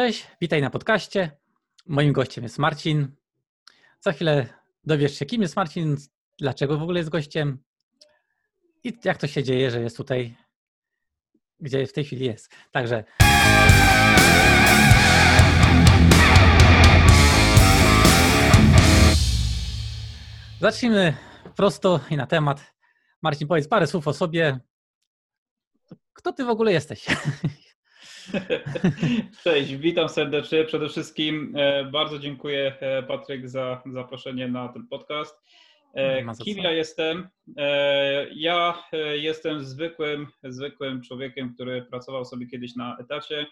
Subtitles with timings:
[0.00, 1.30] Cześć, witaj na podcaście.
[1.86, 3.16] Moim gościem jest Marcin.
[4.00, 4.46] Za chwilę
[4.84, 5.96] dowiesz się, kim jest Marcin,
[6.38, 7.58] dlaczego w ogóle jest gościem
[8.84, 10.36] i jak to się dzieje, że jest tutaj,
[11.60, 12.52] gdzie w tej chwili jest.
[12.70, 13.04] Także.
[20.60, 21.14] Zacznijmy
[21.56, 22.74] prosto i na temat.
[23.22, 24.60] Marcin, powiedz parę słów o sobie.
[26.12, 27.06] Kto ty w ogóle jesteś?
[29.44, 30.64] Cześć, witam serdecznie.
[30.64, 35.40] Przede wszystkim e, bardzo dziękuję e, Patryk za zaproszenie na ten podcast.
[35.94, 37.28] E, kim ja jestem?
[38.34, 38.82] Ja
[39.14, 43.46] jestem zwykłym, zwykłym człowiekiem, który pracował sobie kiedyś na etacie.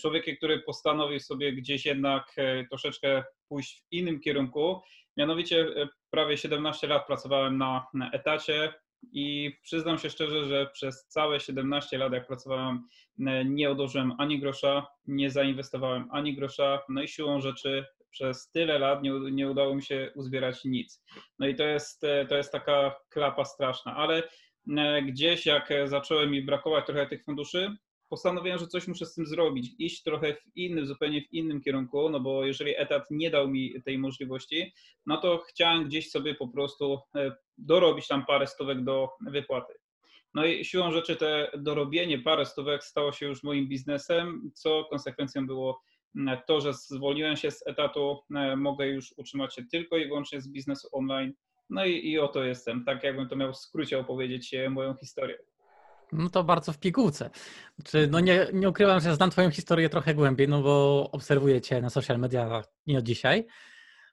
[0.00, 2.36] Człowiekiem, który postanowił sobie gdzieś jednak
[2.68, 4.80] troszeczkę pójść w innym kierunku.
[5.16, 5.66] Mianowicie
[6.10, 8.72] prawie 17 lat pracowałem na, na etacie.
[9.02, 12.88] I przyznam się szczerze, że przez całe 17 lat, jak pracowałem,
[13.26, 18.78] e, nie odłożyłem ani grosza, nie zainwestowałem ani grosza, no i siłą rzeczy przez tyle
[18.78, 21.04] lat nie, nie udało mi się uzbierać nic.
[21.38, 24.22] No i to jest, e, to jest taka klapa straszna, ale
[24.78, 27.76] e, gdzieś jak zacząłem mi brakować trochę tych funduszy,
[28.08, 32.08] postanowiłem, że coś muszę z tym zrobić, iść trochę w innym, zupełnie w innym kierunku,
[32.08, 34.72] no bo jeżeli etat nie dał mi tej możliwości,
[35.06, 39.74] no to chciałem gdzieś sobie po prostu e, dorobić tam parę stówek do wypłaty.
[40.34, 45.46] No i siłą rzeczy te dorobienie parę stówek stało się już moim biznesem, co konsekwencją
[45.46, 45.80] było
[46.46, 50.48] to, że zwolniłem się z etatu, e, mogę już utrzymać się tylko i wyłącznie z
[50.48, 51.32] biznesu online.
[51.70, 55.38] No i, i oto jestem, tak jakbym to miał w skrócie opowiedzieć moją historię.
[56.12, 57.30] No to bardzo w pigułce.
[57.78, 61.80] Znaczy, no nie, nie ukrywam, że znam Twoją historię trochę głębiej, no bo obserwuję Cię
[61.80, 63.46] na social media nie od dzisiaj.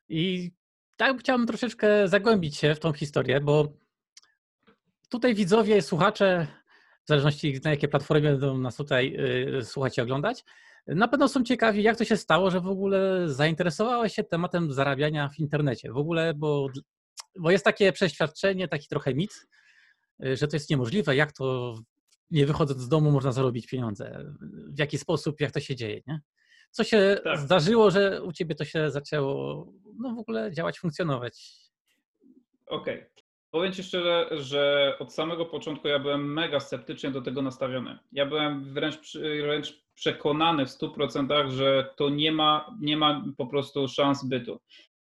[0.09, 0.51] I
[0.95, 3.73] tak chciałbym troszeczkę zagłębić się w tą historię, bo
[5.09, 6.47] tutaj widzowie, słuchacze,
[7.03, 9.15] w zależności na jakiej platformie będą nas tutaj
[9.59, 10.43] y, słuchać i oglądać,
[10.87, 15.29] na pewno są ciekawi, jak to się stało, że w ogóle zainteresowałeś się tematem zarabiania
[15.29, 15.91] w internecie.
[15.91, 16.67] W ogóle, bo,
[17.39, 19.47] bo jest takie przeświadczenie, taki trochę mit,
[20.23, 21.75] Y, że to jest niemożliwe, jak to
[22.31, 24.25] nie wychodząc z domu można zarobić pieniądze,
[24.67, 26.21] w jaki sposób, jak to się dzieje, nie?
[26.71, 27.39] Co się tak.
[27.39, 29.67] zdarzyło, że u Ciebie to się zaczęło
[29.99, 31.39] no w ogóle działać, funkcjonować?
[32.65, 32.95] Okej.
[32.95, 33.09] Okay.
[33.51, 37.99] Powiem Ci szczerze, że od samego początku ja byłem mega sceptycznie do tego nastawiony.
[38.11, 43.87] Ja byłem wręcz, wręcz przekonany w 100%, że to nie ma, nie ma po prostu
[43.87, 44.59] szans bytu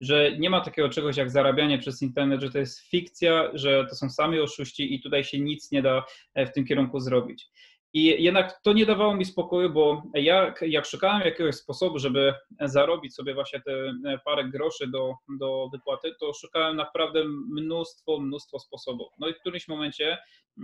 [0.01, 3.95] że nie ma takiego czegoś jak zarabianie przez internet, że to jest fikcja, że to
[3.95, 6.03] są sami oszuści i tutaj się nic nie da
[6.33, 7.49] e, w tym kierunku zrobić.
[7.93, 13.15] I jednak to nie dawało mi spokoju, bo jak, jak szukałem jakiegoś sposobu, żeby zarobić
[13.15, 17.23] sobie właśnie te e, parę groszy do, do wypłaty, to szukałem naprawdę
[17.55, 19.07] mnóstwo, mnóstwo sposobów.
[19.19, 20.17] No i w którymś momencie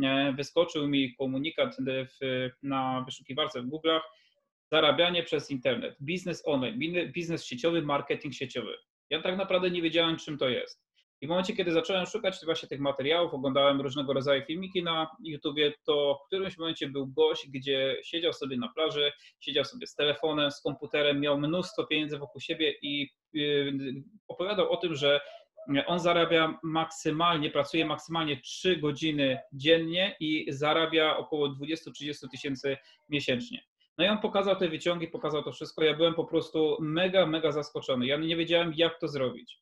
[0.03, 4.01] e, wyskoczył mi komunikat w, na wyszukiwarce w Google'ach,
[4.71, 6.79] zarabianie przez internet, biznes online,
[7.13, 8.77] biznes sieciowy, marketing sieciowy.
[9.13, 10.83] Ja tak naprawdę nie wiedziałem, czym to jest.
[11.21, 15.73] I w momencie, kiedy zacząłem szukać właśnie tych materiałów, oglądałem różnego rodzaju filmiki na YouTubie,
[15.85, 20.51] to w którymś momencie był gość, gdzie siedział sobie na plaży, siedział sobie z telefonem,
[20.51, 23.73] z komputerem, miał mnóstwo pieniędzy wokół siebie i yy,
[24.27, 25.21] opowiadał o tym, że
[25.87, 32.77] on zarabia maksymalnie, pracuje maksymalnie 3 godziny dziennie i zarabia około 20-30 tysięcy
[33.09, 33.72] miesięcznie.
[33.97, 35.83] No i on pokazał te wyciągi, pokazał to wszystko.
[35.83, 38.05] Ja byłem po prostu mega, mega zaskoczony.
[38.05, 39.59] Ja nie wiedziałem, jak to zrobić.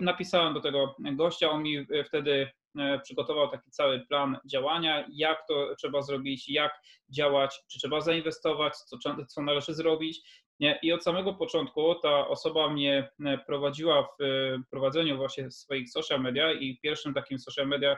[0.00, 5.38] Napisałem do tego gościa, on mi e, wtedy e, przygotował taki cały plan działania, jak
[5.48, 6.72] to trzeba zrobić, jak
[7.10, 8.96] działać, czy trzeba zainwestować, co,
[9.28, 10.44] co należy zrobić.
[10.82, 14.24] I od samego początku ta osoba mnie e, prowadziła w
[14.70, 17.96] prowadzeniu właśnie swoich social media i pierwszym takim social media,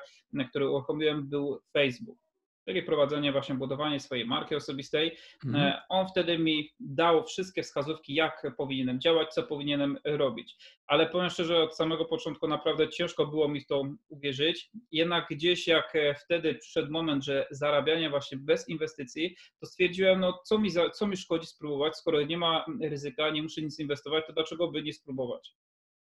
[0.50, 2.25] który uruchomiłem był Facebook
[2.66, 5.16] czyli prowadzenie, właśnie budowanie swojej marki osobistej.
[5.44, 5.64] Mhm.
[5.64, 10.56] E, on wtedy mi dał wszystkie wskazówki, jak powinienem działać, co powinienem robić.
[10.86, 14.70] Ale powiem szczerze, od samego początku naprawdę ciężko było mi w to uwierzyć.
[14.92, 20.40] Jednak gdzieś jak e, wtedy przyszedł moment, że zarabianie właśnie bez inwestycji, to stwierdziłem, no
[20.44, 24.26] co mi, za, co mi szkodzi spróbować, skoro nie ma ryzyka, nie muszę nic inwestować,
[24.26, 25.54] to dlaczego by nie spróbować?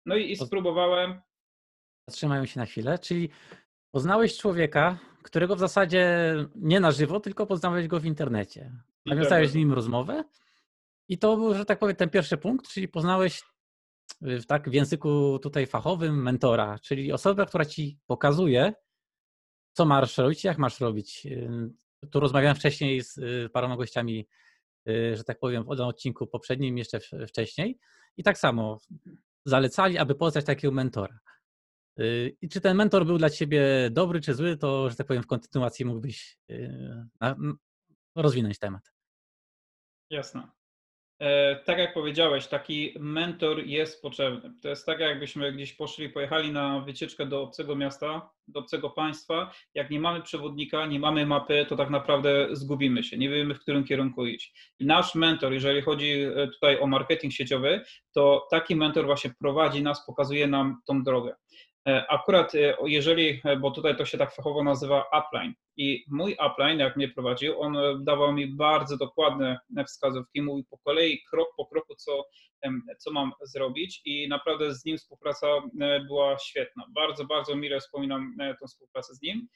[0.06, 1.20] No i, i spróbowałem.
[2.08, 3.28] Zatrzymają się na chwilę, czyli
[3.96, 8.72] Poznałeś człowieka, którego w zasadzie nie na żywo, tylko poznałeś go w internecie.
[9.06, 10.24] Nawiązałeś z nim rozmowę
[11.08, 13.42] i to był, że tak powiem, ten pierwszy punkt, czyli poznałeś
[14.20, 18.72] w, tak, w języku tutaj fachowym mentora, czyli osobę, która ci pokazuje,
[19.72, 21.26] co masz robić, jak masz robić.
[22.10, 24.28] Tu rozmawiałem wcześniej z y, paroma gościami,
[24.88, 27.78] y, że tak powiem, w odcinku poprzednim, jeszcze wcześniej.
[28.16, 28.80] I tak samo
[29.44, 31.18] zalecali, aby poznać takiego mentora.
[32.00, 35.22] Y, I czy ten mentor był dla ciebie dobry czy zły, to, że tak powiem,
[35.22, 37.06] w kontynuacji mógłbyś y,
[38.16, 38.92] rozwinąć temat.
[40.10, 40.56] Jasne.
[41.20, 44.52] E, tak jak powiedziałeś, taki mentor jest potrzebny.
[44.62, 49.52] To jest tak, jakbyśmy gdzieś poszli, pojechali na wycieczkę do obcego miasta, do obcego państwa.
[49.74, 53.60] Jak nie mamy przewodnika, nie mamy mapy, to tak naprawdę zgubimy się, nie wiemy w
[53.60, 54.74] którym kierunku iść.
[54.78, 59.82] I nasz mentor, jeżeli chodzi e, tutaj o marketing sieciowy, to taki mentor właśnie prowadzi
[59.82, 61.34] nas, pokazuje nam tą drogę.
[61.86, 66.36] E, akurat e, jeżeli, e, bo tutaj to się tak fachowo nazywa upline i mój
[66.46, 71.66] upline, jak mnie prowadził, on dawał mi bardzo dokładne wskazówki, mówił po kolei, krok po
[71.66, 72.24] kroku, co,
[72.98, 75.46] co mam zrobić i naprawdę z nim współpraca
[76.06, 76.84] była świetna.
[76.88, 79.48] Bardzo, bardzo mile wspominam tą współpracę z nim.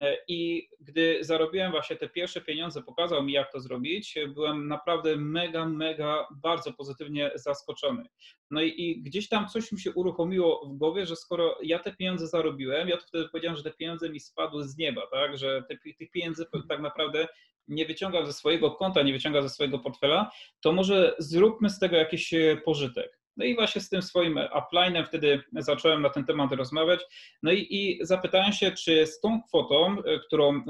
[0.00, 5.16] E, I gdy zarobiłem właśnie te pierwsze pieniądze, pokazał mi, jak to zrobić, byłem naprawdę
[5.16, 8.04] mega, mega bardzo pozytywnie zaskoczony.
[8.50, 11.92] No i, i, gdzieś tam coś mi się uruchomiło w głowie, że skoro ja te
[11.96, 15.62] pieniądze zarobiłem, ja to wtedy powiedziałem, że te pieniądze mi spadły z nieba, tak, że
[15.68, 17.28] te, tych pieniędzy tak naprawdę
[17.68, 20.30] nie wyciągam ze swojego konta, nie wyciągam ze swojego portfela,
[20.60, 23.17] to może zróbmy z tego jakiś e, pożytek.
[23.38, 27.00] No i właśnie z tym swoim uplinem wtedy zacząłem na ten temat rozmawiać.
[27.42, 30.62] No i, i zapytałem się, czy z tą kwotą, e, którą e,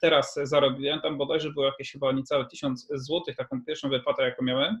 [0.00, 4.80] teraz zarobiłem, tam bodajże było jakieś chyba niecałe 1000 złotych, taką pierwszą wypłatę, jaką miałem,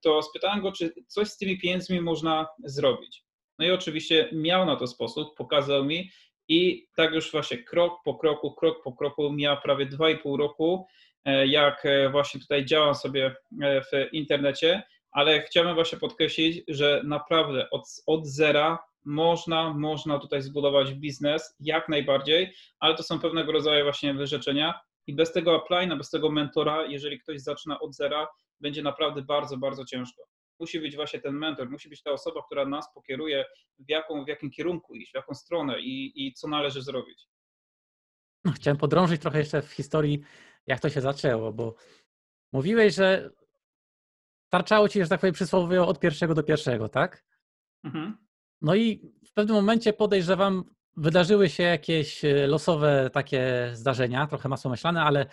[0.00, 3.24] to spytałem go, czy coś z tymi pieniędzmi można zrobić.
[3.58, 6.10] No i oczywiście miał na to sposób, pokazał mi
[6.48, 10.86] i tak już właśnie krok po kroku, krok po kroku, miał prawie 2,5 roku,
[11.24, 14.82] e, jak właśnie tutaj działam sobie w internecie
[15.12, 21.88] ale chciałbym właśnie podkreślić, że naprawdę od, od zera można, można tutaj zbudować biznes jak
[21.88, 26.86] najbardziej, ale to są pewnego rodzaju właśnie wyrzeczenia i bez tego applina, bez tego mentora,
[26.86, 28.28] jeżeli ktoś zaczyna od zera,
[28.60, 30.22] będzie naprawdę bardzo, bardzo ciężko.
[30.60, 33.44] Musi być właśnie ten mentor, musi być ta osoba, która nas pokieruje,
[33.78, 37.28] w, jaką, w jakim kierunku iść, w jaką stronę i, i co należy zrobić.
[38.44, 40.20] No, chciałem podrążyć trochę jeszcze w historii,
[40.66, 41.74] jak to się zaczęło, bo
[42.52, 43.30] mówiłeś, że
[44.48, 47.24] starczało ci, że tak powiem, przysłowiowo od pierwszego do pierwszego, tak?
[47.84, 48.16] Mhm.
[48.60, 50.64] No i w pewnym momencie podejrzewam,
[50.96, 55.26] wydarzyły się jakieś e, losowe takie zdarzenia, trochę myślane, ale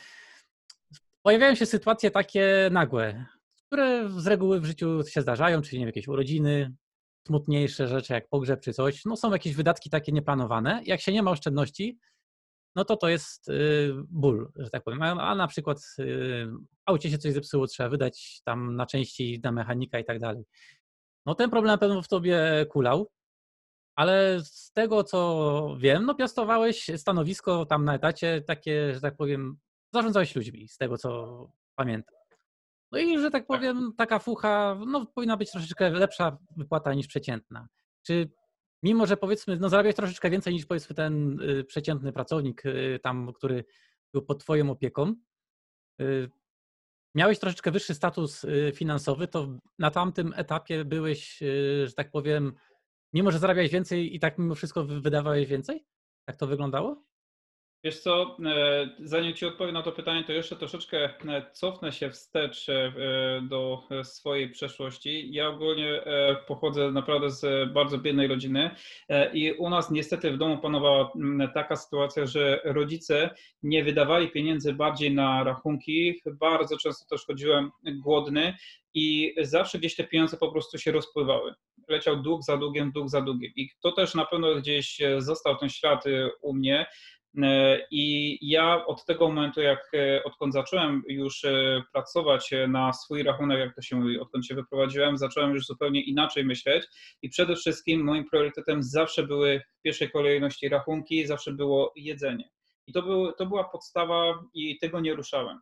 [1.21, 3.25] pojawiają się sytuacje takie nagłe,
[3.67, 6.75] które z reguły w życiu się zdarzają, czyli nie wiem, jakieś urodziny,
[7.27, 9.05] smutniejsze rzeczy jak pogrzeb czy coś.
[9.05, 10.81] No są jakieś wydatki takie nieplanowane.
[10.85, 11.99] Jak się nie ma oszczędności,
[12.75, 15.01] no to to jest y, ból, że tak powiem.
[15.01, 16.47] A na przykład y,
[16.85, 20.43] aucie się coś zepsuło, trzeba wydać tam na części na mechanika i tak dalej.
[21.25, 23.11] No ten problem na pewno w tobie kulał,
[23.95, 29.57] ale z tego co wiem, no piastowałeś stanowisko tam na etacie takie, że tak powiem,
[29.93, 32.15] zarządzałeś ludźmi, z tego co pamiętam.
[32.91, 37.07] No i, że tak, tak powiem, taka fucha, no powinna być troszeczkę lepsza wypłata niż
[37.07, 37.67] przeciętna.
[38.07, 38.29] Czy
[38.85, 43.33] mimo że powiedzmy, no zarabiałeś troszeczkę więcej niż powiedzmy ten y, przeciętny pracownik y, tam,
[43.33, 43.65] który
[44.13, 45.15] był pod twoją opieką,
[46.01, 46.29] y,
[47.15, 51.39] miałeś troszeczkę wyższy status finansowy, to na tamtym etapie byłeś,
[51.85, 52.53] że tak powiem,
[53.13, 55.85] mimo że zarabiałeś więcej i tak mimo wszystko wydawałeś więcej?
[56.27, 57.03] Jak to wyglądało?
[57.85, 62.09] Wiesz co, e, zanim Ci odpowiem na to pytanie, to jeszcze troszeczkę e, cofnę się
[62.09, 62.91] wstecz e,
[63.49, 65.33] do swojej przeszłości.
[65.33, 66.01] Ja ogólnie
[66.47, 68.75] pochodzę naprawdę z bardzo biednej rodziny
[69.33, 71.11] i u nas niestety w domu panowała
[71.53, 73.29] taka sytuacja, że rodzice
[73.63, 76.21] nie wydawali pieniędzy bardziej na rachunki.
[76.39, 78.53] Bardzo często też chodziłem głodny
[78.93, 81.53] i zawsze gdzieś te pieniądze po prostu się rozpływały.
[81.87, 83.51] Leciał dług za długiem, dług za długiem.
[83.55, 86.03] I to też na pewno gdzieś został ten ślad
[86.41, 86.85] u mnie
[87.91, 93.59] I ja od tego momentu, jak e, odkąd zacząłem już e, pracować na swój rachunek,
[93.59, 96.85] jak to się mówi, odkąd się wyprowadziłem, zacząłem już zupełnie inaczej myśleć
[97.21, 102.49] i przede wszystkim moim priorytetem zawsze były w pierwszej kolejności rachunki, zawsze było jedzenie.
[102.87, 105.59] I to, był, to była podstawa i tego nie ruszałem.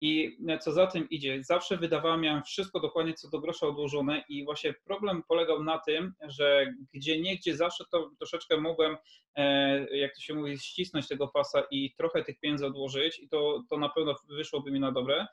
[0.00, 4.44] I co za tym idzie, zawsze wydawałem, miałem wszystko dokładnie co do grosza odłożone i
[4.44, 8.96] właśnie problem polegał na tym, że gdzie niegdzie zawsze to troszeczkę mogłem,
[9.36, 13.62] e, jak to się mówi, ścisnąć tego pasa i trochę tych pieniędzy odłożyć i to,
[13.70, 15.26] to na pewno wyszłoby mi na dobre.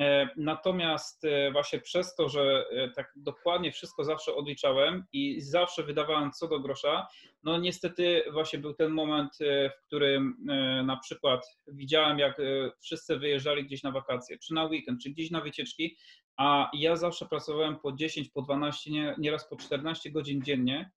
[0.00, 5.82] E, natomiast e, właśnie przez to, że e, tak dokładnie wszystko zawsze odliczałem i zawsze
[5.82, 7.06] wydawałem co do grosza,
[7.42, 9.38] no niestety właśnie był ten moment,
[9.78, 10.36] w którym
[10.84, 12.40] na przykład widziałem, jak
[12.80, 15.96] wszyscy wyjeżdżali gdzieś na wakacje, czy na weekend, czy gdzieś na wycieczki,
[16.36, 20.90] a ja zawsze pracowałem po 10, po 12, nieraz po 14 godzin dziennie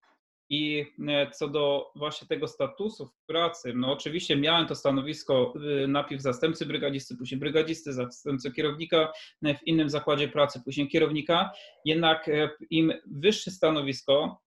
[0.53, 5.87] i e, co do właśnie tego statusu w pracy, no oczywiście miałem to stanowisko y,
[5.87, 9.11] najpierw zastępcy brygadzisty, później brygadzisty, zastępcy kierownika
[9.43, 11.51] e, w innym zakładzie pracy, później kierownika,
[11.85, 14.41] jednak e, im wyższe stanowisko,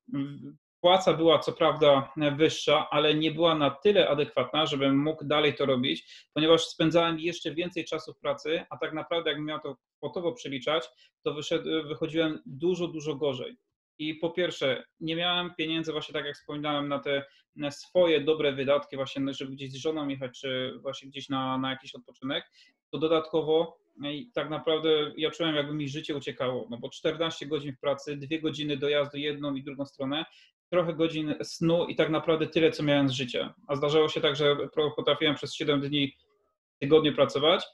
[0.80, 5.66] płaca była co prawda wyższa, ale nie była na tyle adekwatna, żebym mógł dalej to
[5.66, 10.32] robić, ponieważ spędzałem jeszcze więcej czasu w pracy, a tak naprawdę jakbym miał to kwotowo
[10.32, 10.88] przeliczać,
[11.24, 13.56] to wyszedł, wychodziłem dużo, dużo gorzej.
[13.98, 17.24] I po pierwsze, nie miałem pieniędzy, właśnie tak jak wspominałem, na te
[17.56, 21.70] na swoje dobre wydatki, właśnie, żeby gdzieś z żoną jechać, czy właśnie gdzieś na, na
[21.70, 22.44] jakiś odpoczynek.
[22.90, 27.72] To dodatkowo i tak naprawdę ja czułem, jakby mi życie uciekało, no bo 14 godzin
[27.72, 30.24] w pracy, dwie godziny dojazdu jedną i drugą stronę,
[30.70, 33.54] trochę godzin snu i tak naprawdę tyle, co miałem z życia.
[33.68, 34.56] A zdarzało się tak, że
[34.96, 36.12] potrafiłem przez 7 dni
[36.76, 37.64] w tygodniu pracować.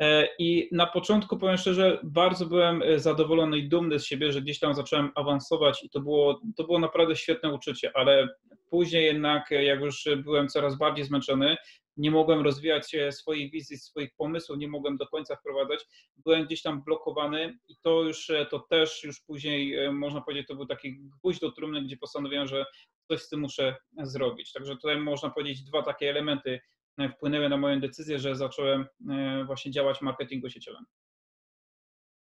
[0.00, 4.42] E, I na początku, powiem szczerze, bardzo byłem e, zadowolony i dumny z siebie, że
[4.42, 8.28] gdzieś tam zacząłem awansować i to było, to było naprawdę świetne uczucie, ale
[8.70, 11.56] później jednak, e, jak już byłem coraz bardziej zmęczony,
[11.96, 15.80] nie mogłem rozwijać swoich wizji, swoich pomysłów, nie mogłem do końca wprowadzać,
[16.16, 20.66] byłem gdzieś tam blokowany i to już, to też już później, można powiedzieć, to był
[20.66, 22.64] taki gwóźdź do trumny, gdzie postanowiłem, że
[23.08, 24.52] coś z tym muszę zrobić.
[24.52, 26.60] Także tutaj można powiedzieć dwa takie elementy
[27.08, 28.86] wpłynęły na moją decyzję, że zacząłem
[29.46, 30.84] właśnie działać w marketingu sieciowym.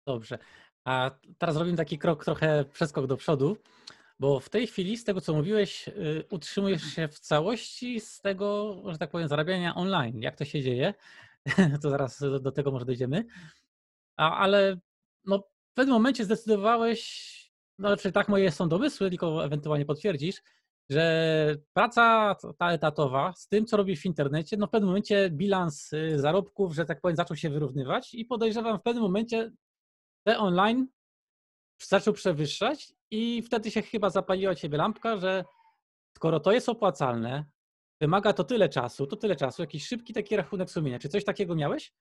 [0.07, 0.37] Dobrze.
[0.85, 3.57] A teraz robimy taki krok, trochę przeskok do przodu.
[4.19, 8.81] Bo w tej chwili, z tego co mówiłeś, y, utrzymujesz się w całości z tego,
[8.85, 10.21] że tak powiem, zarabiania online.
[10.21, 10.93] Jak to się dzieje?
[11.81, 13.25] To zaraz do tego może dojdziemy.
[14.17, 14.79] A, ale
[15.25, 15.39] no,
[15.71, 17.29] w pewnym momencie zdecydowałeś,
[17.79, 20.41] no czy tak moje są domysły, tylko ewentualnie potwierdzisz,
[20.89, 25.93] że praca ta etatowa z tym, co robi w internecie, no w pewnym momencie bilans
[25.93, 29.51] y, zarobków, że tak powiem, zaczął się wyrównywać i podejrzewam w pewnym momencie
[30.23, 30.87] te online
[31.77, 35.45] zaczął przewyższać i wtedy się chyba zapaliła ciebie lampka, że
[36.15, 37.45] skoro to jest opłacalne,
[38.01, 40.99] wymaga to tyle czasu, to tyle czasu, jakiś szybki taki rachunek sumienia.
[40.99, 41.93] Czy coś takiego miałeś?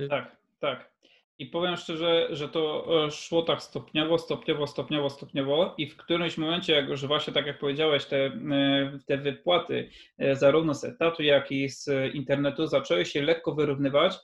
[0.00, 0.92] Y, tak, tak.
[1.38, 6.38] I powiem szczerze, że to e, szło tak stopniowo, stopniowo, stopniowo, stopniowo i w którymś
[6.38, 11.22] momencie, jak już właśnie tak jak powiedziałeś, te, e, te wypłaty e, zarówno z etatu,
[11.22, 14.14] jak i z internetu zaczęły się lekko wyrównywać,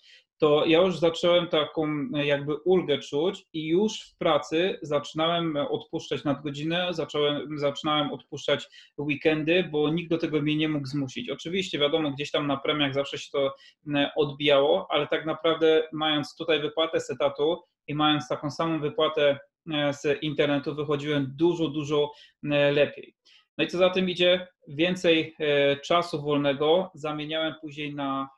[0.42, 6.76] to ja już zacząłem taką jakby ulgę czuć i już w pracy zaczynałem odpuszczać nadgodziny,
[6.90, 8.68] zacząłem, zaczynałem odpuszczać
[8.98, 11.30] weekendy, bo nikt do tego mnie nie mógł zmusić.
[11.30, 13.54] Oczywiście wiadomo, gdzieś tam na premiach zawsze się to
[13.94, 19.38] e, odbijało, ale tak naprawdę mając tutaj wypłatę z etatu i mając taką samą wypłatę
[19.72, 22.12] e, z internetu wychodziłem dużo, dużo
[22.50, 23.14] e, lepiej.
[23.58, 25.36] No i co za tym idzie, więcej
[25.84, 28.28] czasu wolnego zamieniałem później na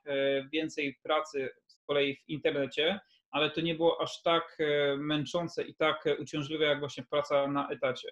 [0.53, 1.51] więcej pracy
[1.87, 3.01] kolei w internecie,
[3.35, 7.47] ale to nie było aż tak e, męczące i tak e, uciążliwe jak właśnie praca
[7.49, 8.09] na etacie.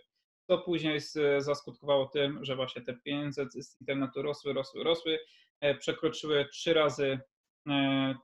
[0.48, 1.00] To później
[1.38, 5.18] zaskutkowało tym, że właśnie te pieniądze z internetu rosły, rosły, rosły,
[5.60, 7.20] e, przekroczyły trzy razy,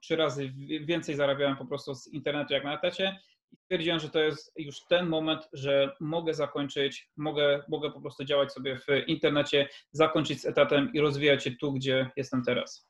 [0.03, 3.21] trzy razy więcej zarabiałem po prostu z internetu jak na etacie
[3.53, 8.25] i stwierdziłem, że to jest już ten moment, że mogę zakończyć, mogę, mogę po prostu
[8.25, 12.89] działać sobie w internecie, zakończyć z etatem i rozwijać się tu, gdzie jestem teraz.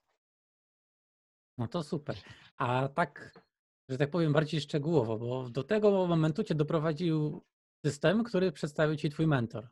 [1.59, 2.17] No to super.
[2.59, 3.41] A tak,
[3.89, 7.45] że tak powiem bardziej szczegółowo, bo do tego momentu cię doprowadził
[7.87, 9.69] system, który przedstawił ci twój mentor.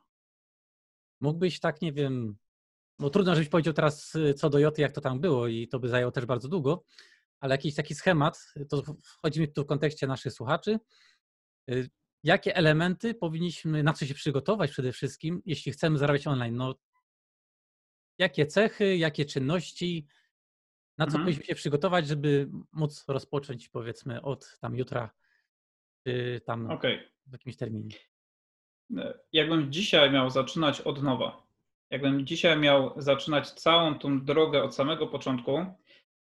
[1.21, 2.37] Mógłbyś tak, nie wiem,
[2.99, 5.79] no trudno, żebyś powiedział teraz y, co do Joty, jak to tam było i to
[5.79, 6.83] by zajęło też bardzo długo,
[7.39, 10.79] ale jakiś taki schemat, to wchodzi mi tu w kontekście naszych słuchaczy.
[11.71, 11.89] Y,
[12.23, 16.55] jakie elementy powinniśmy, na co się przygotować przede wszystkim, jeśli chcemy zarabiać online?
[16.55, 16.75] No,
[18.17, 20.07] jakie cechy, jakie czynności,
[20.97, 21.23] na co mhm.
[21.23, 25.09] powinniśmy się przygotować, żeby móc rozpocząć powiedzmy od tam jutra,
[26.07, 27.09] czy tam okay.
[27.25, 27.95] w jakimś terminie?
[28.97, 31.47] E, jakbym dzisiaj miał zaczynać od nowa,
[31.89, 35.65] jakbym dzisiaj miał zaczynać całą tą drogę od samego początku,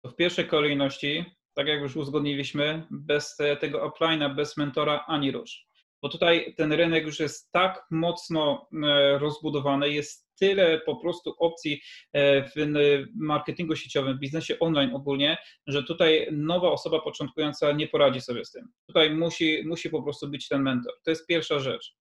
[0.03, 5.67] to w pierwszej kolejności, tak jak już uzgodniliśmy, bez tego uplina, bez mentora ani rusz.
[6.03, 11.81] Bo tutaj ten rynek już jest tak mocno e, rozbudowany, jest tyle po prostu opcji
[12.13, 12.53] e, w
[13.15, 15.37] marketingu sieciowym, w biznesie online ogólnie,
[15.67, 18.69] że tutaj nowa osoba początkująca nie poradzi sobie z tym.
[18.87, 20.93] Tutaj musi, musi po prostu być ten mentor.
[21.05, 21.95] To jest pierwsza rzecz.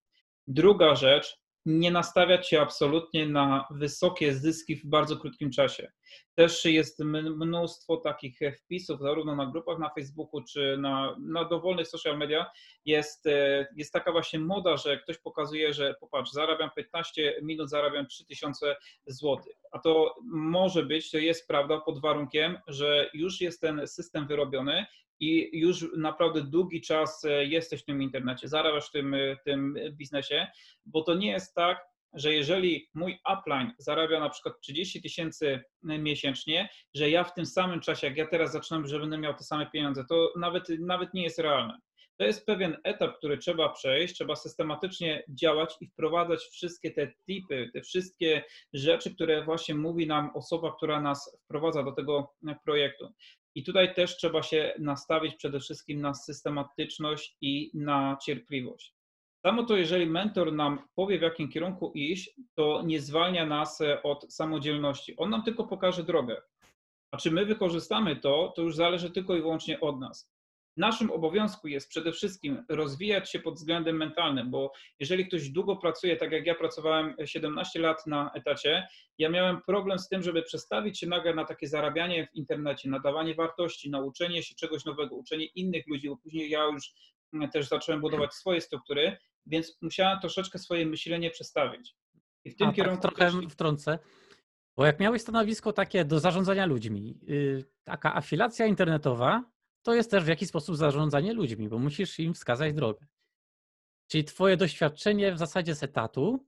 [0.47, 5.91] Druga rzecz, nie nastawiać się absolutnie na wysokie zyski w bardzo krótkim czasie.
[6.35, 6.99] Też jest
[7.35, 12.45] mnóstwo takich wpisów, zarówno na grupach na Facebooku, czy na, na dowolnych social media.
[12.85, 18.07] Jest, e, jest taka właśnie moda, że ktoś pokazuje, że popatrz, zarabiam 15 minut, zarabiam
[18.07, 19.37] 3000 zł.
[19.71, 24.85] A to może być, to jest prawda pod warunkiem, że już jest ten system wyrobiony
[25.23, 29.75] i już naprawdę długi czas e, jesteś w tym internecie, zarabiasz w tym, e, tym
[29.91, 30.47] biznesie,
[30.85, 36.69] bo to nie jest tak, że jeżeli mój upline zarabia na przykład 30 tysięcy miesięcznie,
[36.95, 39.65] że ja w tym samym czasie, jak ja teraz zaczynam, że będę miał te same
[39.65, 41.77] pieniądze, to nawet, nawet nie jest realne.
[42.17, 47.69] To jest pewien etap, który trzeba przejść, trzeba systematycznie działać i wprowadzać wszystkie te tipy,
[47.73, 53.13] te wszystkie rzeczy, które właśnie mówi nam osoba, która nas wprowadza do tego projektu.
[53.55, 58.95] I tutaj też trzeba się nastawić przede wszystkim na systematyczność i na cierpliwość.
[59.45, 64.33] Samo to, jeżeli mentor nam powie, w jakim kierunku iść, to nie zwalnia nas od
[64.33, 65.17] samodzielności.
[65.17, 66.41] On nam tylko pokaże drogę.
[67.11, 70.32] A czy my wykorzystamy to, to już zależy tylko i wyłącznie od nas.
[70.77, 76.17] Naszym obowiązku jest przede wszystkim rozwijać się pod względem mentalnym, bo jeżeli ktoś długo pracuje,
[76.17, 78.87] tak jak ja pracowałem 17 lat na etacie,
[79.17, 83.35] ja miałem problem z tym, żeby przestawić się nagle na takie zarabianie w internecie, nadawanie
[83.35, 86.93] wartości, nauczenie się czegoś nowego, uczenie innych ludzi, bo później ja już
[87.51, 91.95] też zacząłem budować swoje struktury, więc musiałem troszeczkę swoje myślenie przestawić.
[92.45, 93.01] I w tym A, tak kierunku.
[93.01, 93.51] Tak, trochę też...
[93.51, 93.99] wtrącę.
[94.77, 99.43] Bo jak miałeś stanowisko takie do zarządzania ludźmi, yy, taka afilacja internetowa,
[99.83, 103.05] to jest też w jakiś sposób zarządzanie ludźmi, bo musisz im wskazać drogę.
[104.07, 106.45] Czyli twoje doświadczenie w zasadzie z etatu,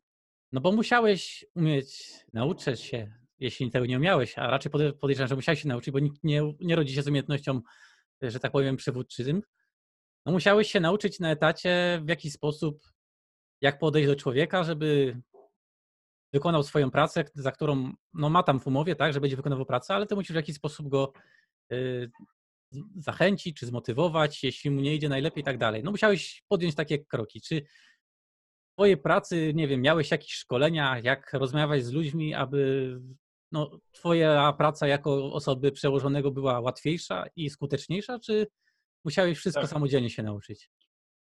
[0.52, 5.62] no bo musiałeś umieć nauczyć się, jeśli tego nie umiałeś, a raczej podejrzewam, że musiałeś
[5.62, 7.62] się nauczyć, bo nikt nie, nie rodzi się z umiejętnością,
[8.22, 9.42] że tak powiem, przywódczym.
[10.26, 12.84] No musiałeś się nauczyć na etacie w jakiś sposób,
[13.62, 15.22] jak podejść do człowieka, żeby
[16.34, 19.94] wykonał swoją pracę, za którą no, ma tam w umowie, tak, że będzie wykonywał pracę,
[19.94, 21.14] ale ty musisz w jakiś sposób go
[21.72, 22.12] y,
[22.96, 25.84] zachęcić czy zmotywować, jeśli mu nie idzie najlepiej i tak dalej.
[25.84, 27.42] No musiałeś podjąć takie kroki.
[27.42, 32.92] Czy w twojej pracy, nie wiem, miałeś jakieś szkolenia, jak rozmawiać z ludźmi, aby
[33.52, 38.48] no, twoja praca jako osoby przełożonego była łatwiejsza i skuteczniejsza, czy
[39.06, 39.70] musiałeś wszystko tak.
[39.70, 40.70] samodzielnie się nauczyć?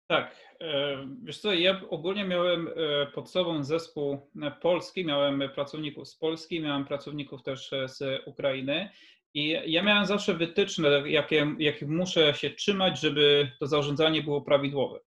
[0.07, 2.71] Tak, e, wiesz co, ja ogólnie miałem e,
[3.05, 4.31] pod sobą zespół
[4.61, 8.89] polski, miałem pracowników z Polski, miałem pracowników też z Ukrainy
[9.33, 14.99] i ja miałem zawsze wytyczne, jakie, jakie muszę się trzymać, żeby to zarządzanie było prawidłowe.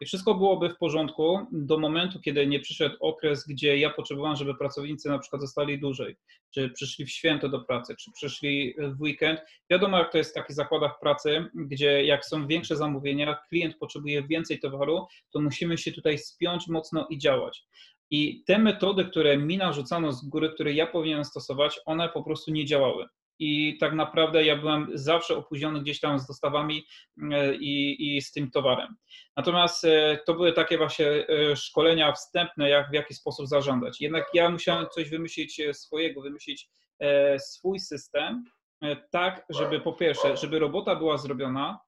[0.00, 4.54] I wszystko byłoby w porządku do momentu, kiedy nie przyszedł okres, gdzie ja potrzebowałem, żeby
[4.54, 6.16] pracownicy na przykład zostali dłużej,
[6.54, 9.40] czy przyszli w święto do pracy, czy przyszli w weekend.
[9.70, 14.22] Wiadomo, jak to jest w takich zakładach pracy, gdzie jak są większe zamówienia, klient potrzebuje
[14.22, 17.64] więcej towaru, to musimy się tutaj spiąć mocno i działać.
[18.10, 22.50] I te metody, które mi narzucano z góry, które ja powinienem stosować, one po prostu
[22.50, 23.06] nie działały
[23.38, 26.86] i tak naprawdę ja byłem zawsze opóźniony gdzieś tam z dostawami
[27.32, 28.96] e, i, i z tym towarem.
[29.36, 34.00] Natomiast e, to były takie właśnie e, szkolenia wstępne, jak w jaki sposób zarządzać.
[34.00, 36.68] Jednak ja musiałem coś wymyślić swojego, wymyślić
[37.38, 38.44] swój system,
[39.10, 41.78] tak, żeby po pierwsze, żeby robota była zrobiona,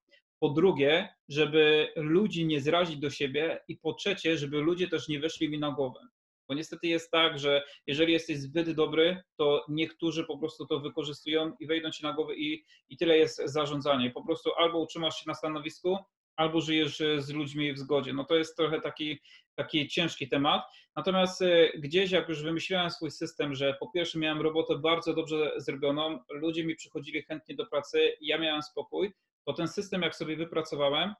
[0.40, 5.20] po drugie, żeby ludzi nie zrazić do siebie i po trzecie, żeby ludzie też nie
[5.20, 6.00] weszli mi na głowę.
[6.48, 11.52] Bo niestety jest tak, że jeżeli jesteś zbyt dobry, to niektórzy po prostu to wykorzystują
[11.60, 14.10] i wejdą ci na głowę i, i tyle jest zarządzanie.
[14.10, 15.98] Po prostu albo utrzymasz się na stanowisku,
[16.38, 18.12] albo żyjesz e, z ludźmi w zgodzie.
[18.12, 19.20] No to jest trochę taki,
[19.54, 20.62] taki ciężki temat.
[20.96, 25.52] Natomiast e, gdzieś, jak już wymyśliłem swój system, że po pierwsze miałem robotę bardzo dobrze
[25.56, 29.12] zrobioną, ludzie mi przychodzili chętnie do pracy, ja miałem spokój,
[29.46, 31.14] to ten system, jak sobie wypracowałem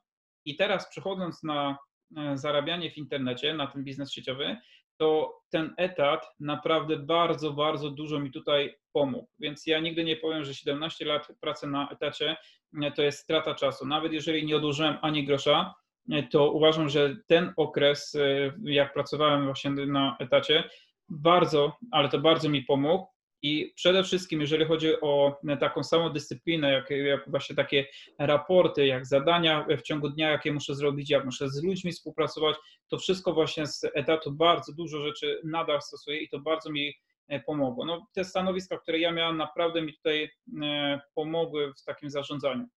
[0.45, 1.77] i teraz przechodząc na
[2.17, 4.57] e, zarabianie w internecie, na ten biznes sieciowy,
[4.99, 9.27] to ten etat naprawdę bardzo, bardzo dużo mi tutaj pomógł.
[9.39, 12.37] Więc ja nigdy nie powiem, że 17 lat pracy na etacie
[12.83, 13.87] e, to jest strata czasu.
[13.87, 15.73] Nawet jeżeli nie odłożyłem ani grosza,
[16.11, 20.63] e, to uważam, że ten okres, e, jak pracowałem właśnie na etacie,
[21.09, 23.05] bardzo, ale to bardzo mi pomógł.
[23.41, 27.85] I przede wszystkim, jeżeli chodzi o taką samą dyscyplinę, jak, jak, właśnie takie
[28.17, 32.55] raporty, jak zadania w ciągu dnia, jakie muszę zrobić, jak muszę z ludźmi współpracować,
[32.87, 36.93] to wszystko właśnie z etatu bardzo dużo rzeczy nadal stosuję i to bardzo mi
[37.27, 37.85] e, pomogło.
[37.85, 40.29] No, te stanowiska, które ja miałem, naprawdę mi tutaj
[40.63, 42.67] e, pomogły w takim zarządzaniu.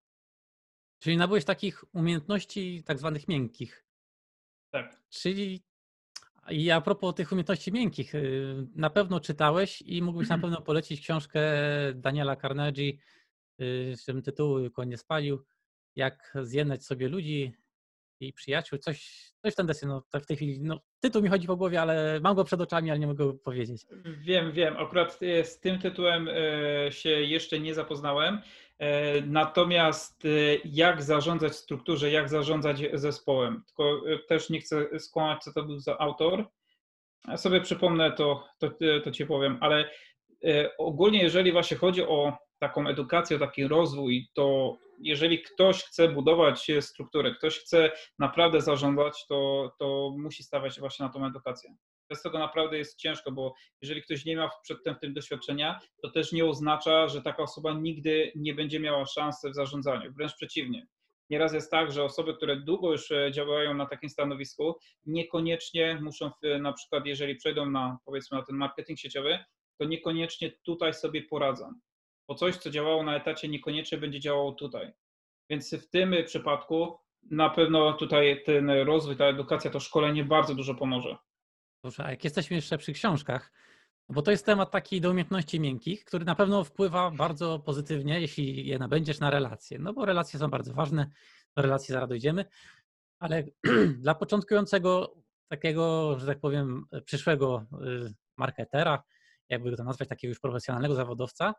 [0.98, 3.85] Czyli nabyłeś takich umiejętności tak zwanych miękkich.
[4.70, 5.03] Tak.
[5.11, 5.62] Czyli
[6.50, 11.00] i a propos tych umiejętności miękkich, y, na pewno czytałeś i mógłbyś na pewno polecić
[11.00, 11.40] książkę
[11.94, 12.92] Daniela Carnegie,
[13.61, 15.44] y, z tym tytuł nie spalił,
[15.96, 17.52] jak zjednać sobie ludzi
[18.20, 21.46] i przyjaciół, coś, coś w ten deseń, no w tej chwili, no tytuł mi chodzi
[21.46, 23.87] po głowie, ale mam go przed oczami, ale nie mogę go powiedzieć.
[24.18, 26.28] Wiem, wiem, akurat z tym tytułem
[26.90, 28.40] się jeszcze nie zapoznałem,
[29.26, 30.28] natomiast e,
[30.64, 35.98] jak zarządzać strukturze, jak zarządzać zespołem, tylko też nie chcę skłamać, co to był za
[35.98, 36.48] autor,
[37.28, 38.70] ja sobie przypomnę, to, to,
[39.04, 39.90] to Ci powiem, ale
[40.78, 47.35] ogólnie jeżeli właśnie chodzi o taką edukację, taki rozwój, to jeżeli ktoś chce budować strukturę,
[47.35, 51.74] ktoś chce naprawdę zarządzać, to, to musi stawiać właśnie na tą edukację.
[52.08, 56.10] Bez tego naprawdę jest ciężko, bo jeżeli ktoś nie ma przedtem w tym doświadczenia, to
[56.10, 60.12] też nie oznacza, że taka osoba nigdy nie będzie miała szansy w zarządzaniu.
[60.12, 60.86] Wręcz przeciwnie.
[61.30, 64.74] nieraz jest tak, że osoby, które długo już e, działają na takim stanowisku,
[65.06, 69.38] niekoniecznie muszą, na przykład jeżeli przejdą na, powiedzmy, na ten marketing sieciowy,
[69.78, 71.72] to niekoniecznie tutaj sobie poradzą.
[72.28, 74.92] Bo coś, co działało na etacie, niekoniecznie będzie działało tutaj.
[75.50, 76.98] Więc w tym przypadku
[77.30, 81.16] na pewno tutaj ten rozwój, ta edukacja, to szkolenie bardzo dużo pomoże.
[81.84, 83.52] Dobrze, a jak jesteśmy jeszcze przy książkach,
[84.08, 88.66] bo to jest temat taki do umiejętności miękkich, który na pewno wpływa bardzo pozytywnie, jeśli
[88.66, 89.78] je nabędziesz na relacje.
[89.78, 91.06] No bo relacje są bardzo ważne,
[91.56, 92.44] do relacji zaraz dojdziemy,
[93.18, 93.44] ale
[94.04, 95.14] dla początkującego
[95.48, 99.02] takiego, że tak powiem, przyszłego y, marketera,
[99.48, 101.54] jakby to nazwać, takiego już profesjonalnego zawodowca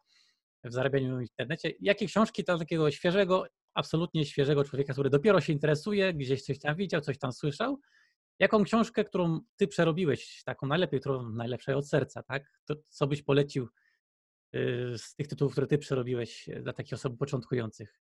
[0.63, 5.53] w zarabianiu w internecie, jakie książki dla takiego świeżego, absolutnie świeżego człowieka, który dopiero się
[5.53, 7.79] interesuje, gdzieś coś tam widział, coś tam słyszał,
[8.39, 12.43] Jaką książkę, którą ty przerobiłeś, taką najlepiej, którą najlepszej od serca, tak?
[12.65, 13.69] To co byś polecił
[14.55, 17.99] y, z tych tytułów, które ty przerobiłeś y, dla takich osób początkujących?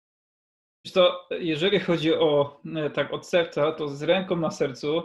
[0.93, 5.03] To, jeżeli chodzi o e, tak od serca, to z ręką na sercu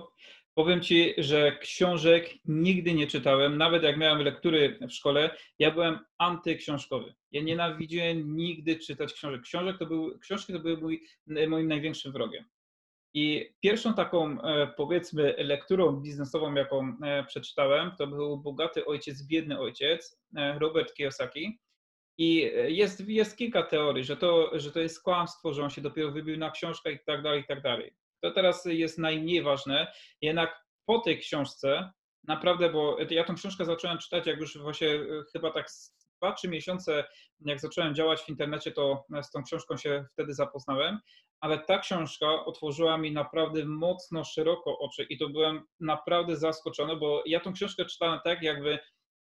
[0.54, 3.58] powiem ci, że książek nigdy nie czytałem.
[3.58, 7.14] Nawet jak miałem lektury w szkole, ja byłem antyksiążkowy.
[7.32, 9.42] Ja nienawidziłem nigdy czytać książek.
[9.42, 11.08] Książek to był, książki to były mój,
[11.48, 12.46] moim największym wrogiem.
[13.14, 19.60] I pierwszą taką, e, powiedzmy, lekturą biznesową, jaką e, przeczytałem, to był Bogaty Ojciec, Biedny
[19.60, 21.60] Ojciec, e, Robert Kiyosaki.
[22.18, 26.12] I jest, jest kilka teorii, że to, że to jest kłamstwo, że on się dopiero
[26.12, 27.96] wybił na książkach i tak dalej, i tak dalej.
[28.22, 29.94] To teraz jest najmniej ważne.
[30.22, 31.92] Jednak po tej książce,
[32.24, 34.88] naprawdę, bo ja tą książkę zacząłem czytać, jak już właśnie
[35.32, 35.68] chyba tak
[36.24, 37.04] 2-3 miesiące,
[37.46, 41.00] jak zacząłem działać w internecie, to z tą książką się wtedy zapoznałem,
[41.44, 47.24] ale ta książka otworzyła mi naprawdę mocno szeroko oczy i to byłem naprawdę zaskoczony, bo
[47.26, 48.80] ja tą książkę czytałem tak, jakby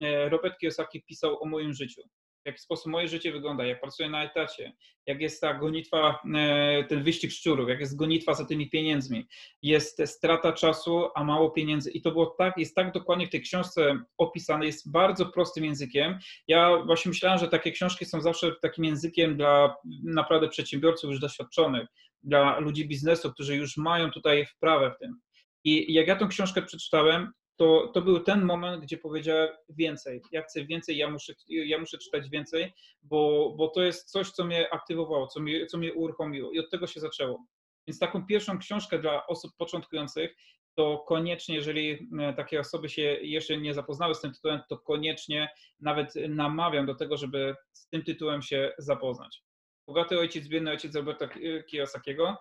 [0.02, 2.02] e, Robert Kiyosaki pisał o moim życiu
[2.43, 4.73] w jaki sposób moje życie wygląda, jak pracuję na etacie,
[5.06, 9.27] jak jest ta gonitwa, e, ten wyścig szczurów, jak jest gonitwa za tymi pieniędzmi,
[9.62, 11.91] jest strata czasu, a mało pieniędzy.
[11.91, 16.19] I to było tak, jest tak dokładnie w tej książce opisane, jest bardzo prostym językiem.
[16.47, 21.88] Ja właśnie myślałem, że takie książki są zawsze takim językiem dla naprawdę przedsiębiorców już doświadczonych,
[22.23, 25.19] dla ludzi biznesu, którzy już mają tutaj wprawę w tym.
[25.63, 30.21] I jak ja tą książkę przeczytałem, to, to był ten moment, gdzie powiedziałem więcej.
[30.31, 34.45] Ja chcę więcej, ja muszę, ja muszę czytać więcej, bo, bo to jest coś, co
[34.45, 37.45] mnie aktywowało, co mnie, co mnie uruchomiło i od tego się zaczęło.
[37.87, 40.35] Więc taką pierwszą książkę dla osób początkujących,
[40.75, 45.49] to koniecznie, jeżeli e, takie osoby się jeszcze nie zapoznały z tym tytułem, to koniecznie
[45.79, 49.43] nawet namawiam do tego, żeby z tym tytułem się zapoznać.
[49.87, 51.29] Bogaty ojciec, biedny ojciec Roberta
[51.69, 52.37] Kiyosakiego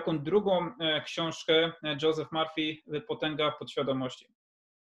[0.00, 2.76] taką drugą e, książkę e, Joseph Murphy,
[3.08, 4.26] Potęga podświadomości.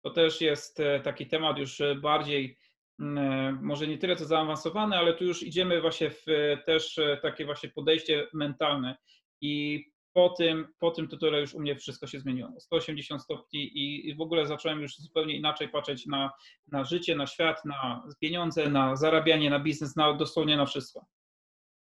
[0.05, 2.59] To też jest e, taki temat już bardziej,
[3.01, 6.25] mm, może nie tyle co zaawansowany, ale tu już idziemy właśnie w
[6.67, 8.97] też takie właśnie podejście mentalne
[9.41, 12.61] i po tym, po tym tytule już u mnie wszystko się zmieniło.
[12.61, 16.31] 180 stopni i, w ogóle zacząłem już zupełnie inaczej patrzeć na,
[16.67, 21.07] na życie, na świat, na pieniądze, na zarabianie, na biznes, na dosłownie na wszystko.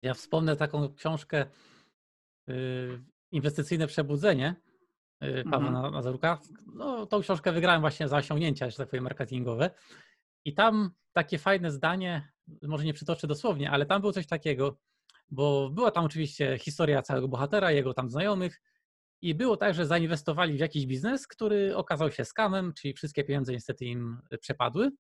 [0.03, 1.47] Ja wspomnę taką książkę
[3.33, 4.55] inwestycyjne przebudzenie
[5.25, 5.93] y, Pawła mhm.
[5.93, 6.41] Mazaruka.
[6.75, 9.71] No, tą książkę wygrałem właśnie za osiągnięcia, że tak powiem, marketingowe.
[10.45, 14.79] I tam takie fajne zdanie, może nie przytoczę dosłownie, ale tam było coś takiego,
[15.31, 18.63] bo była tam oczywiście historia całego bohatera, jego tam znajomych
[19.23, 23.53] i było tak, że zainwestowali w jakiś biznes, który okazał się skamem, czyli wszystkie pieniądze
[23.53, 24.91] niestety im przepadły.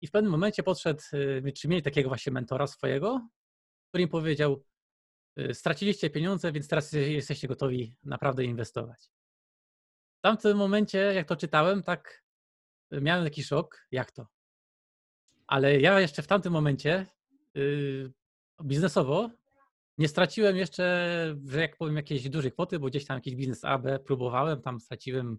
[0.00, 3.28] I w pewnym momencie podszedł, y, czy mieli takiego właśnie mentora swojego,
[3.90, 4.77] który im powiedział, Y,
[5.52, 9.10] straciliście pieniądze, więc teraz jesteście gotowi naprawdę inwestować.
[10.18, 12.24] W tamtym momencie, jak to czytałem, tak
[12.92, 14.26] y, miałem taki szok, jak to.
[15.46, 17.06] Ale ja jeszcze w tamtym momencie
[17.54, 18.12] yy,
[18.64, 19.30] biznesowo
[19.98, 23.86] nie straciłem jeszcze, że jak powiem, jakiejś dużej kwoty, bo gdzieś tam jakiś biznes AB
[24.06, 25.38] próbowałem, tam straciłem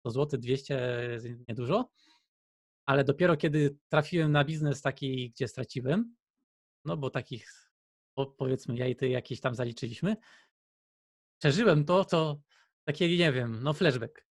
[0.00, 1.18] 100 zł, 200,
[1.48, 1.90] niedużo,
[2.86, 6.16] ale dopiero kiedy trafiłem na biznes taki, gdzie straciłem,
[6.84, 7.63] no bo takich
[8.14, 10.16] powiedzmy ja i ty jakieś tam zaliczyliśmy,
[11.38, 12.40] przeżyłem to, co
[12.84, 14.26] takie, nie wiem, no flashback.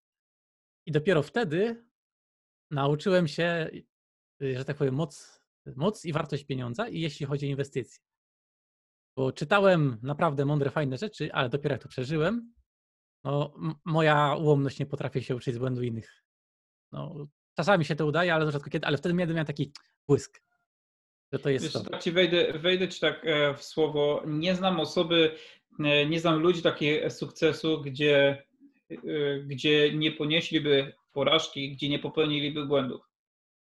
[0.86, 1.86] I dopiero wtedy
[2.72, 3.70] nauczyłem się,
[4.42, 5.42] y, że tak powiem, moc,
[5.76, 8.04] moc i wartość pieniądza i jeśli chodzi o inwestycje.
[9.18, 12.54] Bo czytałem naprawdę mądre, fajne rzeczy, ale dopiero jak to przeżyłem,
[13.24, 13.54] no
[13.86, 16.24] moja ułomność nie potrafi się uczyć z błędu innych.
[16.92, 19.74] No, czasami się to udaje, ale rzadko kiedy, ale wtedy miałem taki
[20.08, 20.43] błysk
[21.34, 21.90] że to jest Wiesz, to.
[21.90, 24.24] Tak ci wejdę, wejdę ci tak e, w słowo.
[24.28, 25.36] Nie znam osoby,
[25.80, 28.44] e, nie znam ludzi takiego sukcesu, gdzie,
[28.92, 33.02] e, gdzie nie ponieśliby porażki, gdzie nie popełniliby błędów.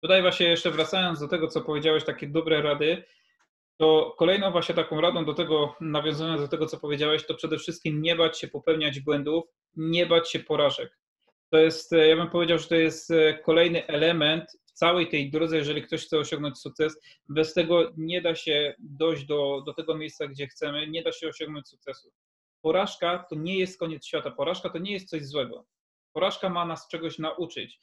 [0.01, 3.05] Tutaj właśnie jeszcze wracając do tego, co powiedziałeś, takie dobre rady,
[3.77, 8.03] to kolejną właśnie taką radą do tego, nawiązując do tego, co powiedziałeś, to przede wszystkim
[8.03, 9.45] nie bać się popełniać błędów,
[9.77, 10.99] nie bać się porażek.
[11.51, 13.13] To jest, ja bym powiedział, że to jest
[13.45, 17.01] kolejny element całej tej drodze, jeżeli ktoś chce osiągnąć sukces.
[17.29, 21.29] Bez tego nie da się dojść do, do tego miejsca, gdzie chcemy, nie da się
[21.29, 22.13] osiągnąć sukcesu.
[22.63, 25.67] Porażka to nie jest koniec świata, porażka to nie jest coś złego.
[26.13, 27.81] Porażka ma nas czegoś nauczyć.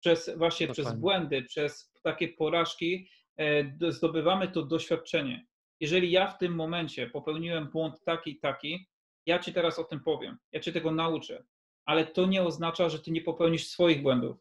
[0.00, 0.84] Przez właśnie Dokładnie.
[0.84, 5.46] przez błędy, przez takie porażki E, zdobywamy to doświadczenie.
[5.80, 8.88] Jeżeli ja w tym momencie popełniłem błąd taki taki,
[9.26, 11.44] ja ci teraz o tym powiem, ja cię tego nauczę,
[11.84, 14.36] ale to nie oznacza, że ty nie popełnisz swoich błędów.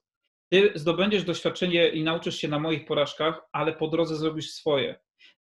[0.53, 4.99] Ty zdobędziesz doświadczenie i nauczysz się na moich porażkach, ale po drodze zrobisz swoje.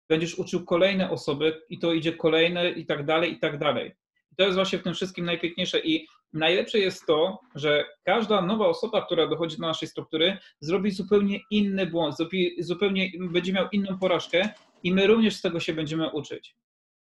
[0.09, 3.95] Będziesz uczył kolejne osoby i to idzie kolejne i tak dalej, i tak dalej.
[4.31, 8.67] I to jest właśnie w tym wszystkim najpiękniejsze i najlepsze jest to, że każda nowa
[8.67, 12.15] osoba, która dochodzi do naszej struktury, zrobi zupełnie inny błąd,
[12.59, 14.49] zupełnie będzie miał inną porażkę
[14.83, 16.55] i my również z tego się będziemy uczyć.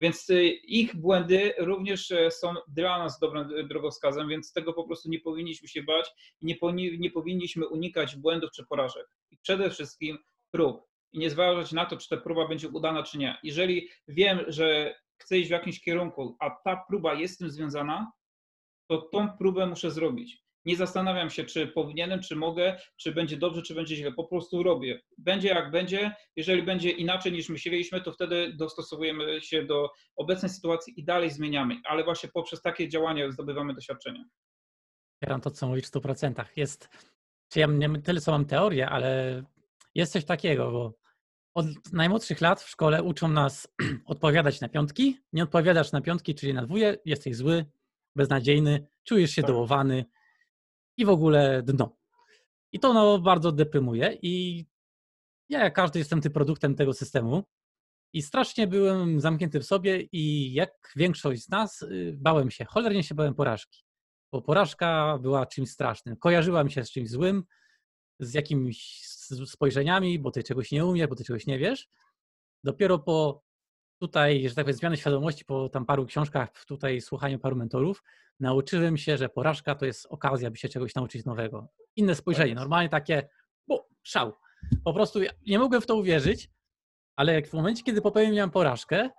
[0.01, 5.09] Więc y, ich błędy również e, są dla nas dobrym drogowskazem, więc tego po prostu
[5.09, 6.09] nie powinniśmy się bać
[6.41, 9.07] i nie, nie powinniśmy unikać błędów czy porażek.
[9.31, 10.17] I przede wszystkim
[10.51, 10.81] prób.
[11.13, 13.37] I nie zważać na to, czy ta próba będzie udana, czy nie.
[13.43, 18.11] Jeżeli wiem, że chcę iść w jakimś kierunku, a ta próba jest z tym związana,
[18.89, 20.44] to tą próbę muszę zrobić.
[20.65, 24.11] Nie zastanawiam się, czy powinienem, czy mogę, czy będzie dobrze, czy będzie źle.
[24.11, 25.01] Po prostu robię.
[25.17, 26.15] Będzie jak będzie.
[26.35, 31.81] Jeżeli będzie inaczej niż myśleliśmy, to wtedy dostosowujemy się do obecnej sytuacji i dalej zmieniamy.
[31.85, 34.25] Ale właśnie poprzez takie działania zdobywamy doświadczenie.
[35.23, 36.45] Kieram to, co mówisz w 100%.
[36.55, 36.89] Jest,
[37.49, 39.43] czy ja nie tyle co mam teorię, ale
[39.95, 40.93] jest coś takiego, bo
[41.53, 43.67] od najmłodszych lat w szkole uczą nas
[44.05, 45.19] odpowiadać na piątki.
[45.33, 47.65] Nie odpowiadasz na piątki, czyli na dwóje, jesteś zły,
[48.15, 49.51] beznadziejny, czujesz się tak.
[49.51, 50.05] dołowany
[50.97, 51.97] i w ogóle dno.
[52.71, 54.65] I to no, bardzo deprymuje i
[55.49, 57.43] ja jak każdy jestem tym produktem tego systemu
[58.13, 63.03] i strasznie byłem zamknięty w sobie i jak większość z nas y, bałem się, cholernie
[63.03, 63.83] się bałem porażki,
[64.31, 66.15] bo porażka była czymś strasznym.
[66.15, 67.43] Kojarzyła mi się z czymś złym,
[68.19, 69.01] z jakimiś
[69.45, 71.89] spojrzeniami, bo ty czegoś nie umiesz, bo ty czegoś nie wiesz.
[72.63, 73.43] Dopiero po
[73.99, 78.03] tutaj, że tak powiem, zmiany świadomości po tam paru książkach, tutaj słuchaniu paru mentorów,
[78.39, 81.67] nauczyłem się, że porażka to jest okazja, by się czegoś nauczyć nowego.
[81.95, 83.29] Inne spojrzenie, normalnie takie,
[83.67, 84.33] bo szał.
[84.83, 86.49] Po prostu ja nie mogłem w to uwierzyć,
[87.15, 89.09] ale jak w momencie, kiedy popełniłem porażkę,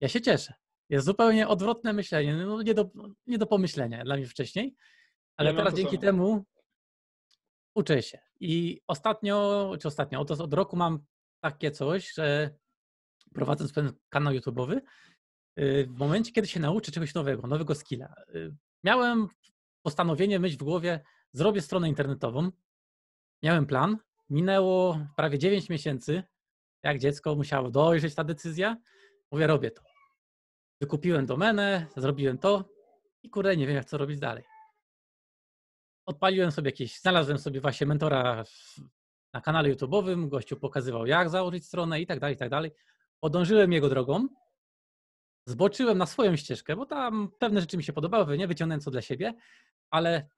[0.00, 0.54] ja się cieszę.
[0.88, 2.90] Jest zupełnie odwrotne myślenie, no nie do,
[3.26, 4.76] nie do pomyślenia dla mnie wcześniej,
[5.36, 6.02] ale teraz dzięki samo.
[6.02, 6.44] temu
[7.74, 8.18] uczę się.
[8.40, 11.04] I ostatnio, czy ostatnio, od, od roku mam
[11.40, 12.54] takie coś, że
[13.34, 14.80] prowadząc pewien kanał YouTube'owy,
[15.58, 19.28] y, w momencie, kiedy się nauczę czegoś nowego, nowego skilla, y, miałem
[19.82, 21.00] postanowienie, myśl w głowie,
[21.32, 22.50] zrobię stronę internetową,
[23.42, 23.96] miałem plan,
[24.30, 26.22] minęło prawie 9 miesięcy,
[26.82, 28.76] jak dziecko musiało dojrzeć ta decyzja,
[29.30, 29.82] mówię, robię to.
[30.80, 32.68] Wykupiłem domenę, zrobiłem to
[33.22, 34.44] i kurde, nie wiem, jak co robić dalej.
[36.06, 38.44] Odpaliłem sobie jakieś, znalazłem sobie właśnie mentora
[39.32, 42.70] na kanale YouTube'owym, gościu pokazywał, jak założyć stronę i tak dalej, i tak dalej
[43.24, 44.28] podążyłem jego drogą,
[45.46, 49.02] zboczyłem na swoją ścieżkę, bo tam pewne rzeczy mi się podobały, nie wyciągnąłem co dla
[49.02, 49.34] siebie,
[49.90, 50.28] ale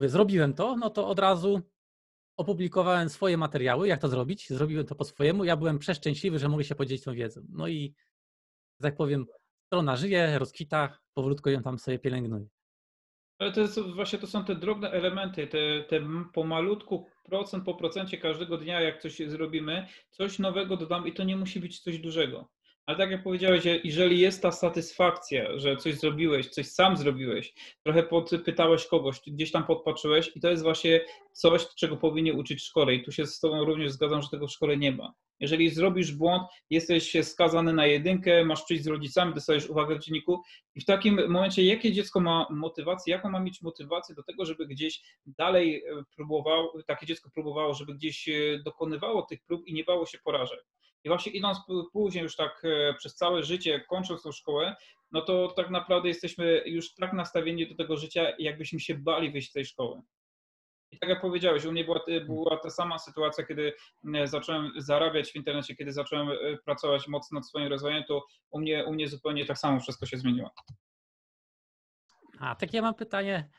[0.00, 1.62] zrobiłem to, no to od razu
[2.36, 6.64] opublikowałem swoje materiały, jak to zrobić, zrobiłem to po swojemu, ja byłem przeszczęśliwy, że mogę
[6.64, 7.40] się podzielić tą wiedzą.
[7.48, 7.94] No i,
[8.82, 9.26] tak powiem,
[9.66, 12.46] strona żyje, rozkwita, powolutku ją tam sobie pielęgnuję.
[13.38, 16.00] Ale to jest właśnie to są te drobne elementy, te, te
[16.32, 21.36] pomalutku procent po procencie każdego dnia, jak coś zrobimy, coś nowego dodam i to nie
[21.36, 22.48] musi być coś dużego.
[22.86, 28.02] Ale tak jak powiedziałeś, jeżeli jest ta satysfakcja, że coś zrobiłeś, coś sam zrobiłeś, trochę
[28.02, 31.00] podpytałeś kogoś, gdzieś tam podpatrzyłeś i to jest właśnie
[31.32, 32.94] coś, czego powinien uczyć w szkole.
[32.94, 35.12] I tu się z Tobą również zgadzam, że tego w szkole nie ma.
[35.40, 40.42] Jeżeli zrobisz błąd, jesteś skazany na jedynkę, masz przyjść z rodzicami, dostajesz uwagę w dzienniku
[40.74, 44.66] i w takim momencie jakie dziecko ma motywację, jaką ma mieć motywację do tego, żeby
[44.66, 48.32] gdzieś dalej e, próbowało, takie dziecko próbowało, żeby gdzieś e,
[48.64, 50.64] dokonywało tych prób i nie bało się porażek.
[51.06, 51.58] I właśnie idąc
[51.92, 54.76] później już tak e, przez całe życie, kończąc tą szkołę,
[55.12, 59.50] no to tak naprawdę jesteśmy już tak nastawieni do tego życia, jakbyśmy się bali wyjść
[59.50, 60.02] z tej szkoły.
[60.90, 63.72] I tak jak powiedziałeś, u mnie była, była ta sama sytuacja, kiedy
[64.14, 68.60] e, zacząłem zarabiać w internecie, kiedy zacząłem e, pracować mocno nad swoim rozwojem, to u
[68.60, 70.50] mnie, u mnie zupełnie tak samo wszystko się zmieniło.
[72.40, 73.50] A, takie mam pytanie.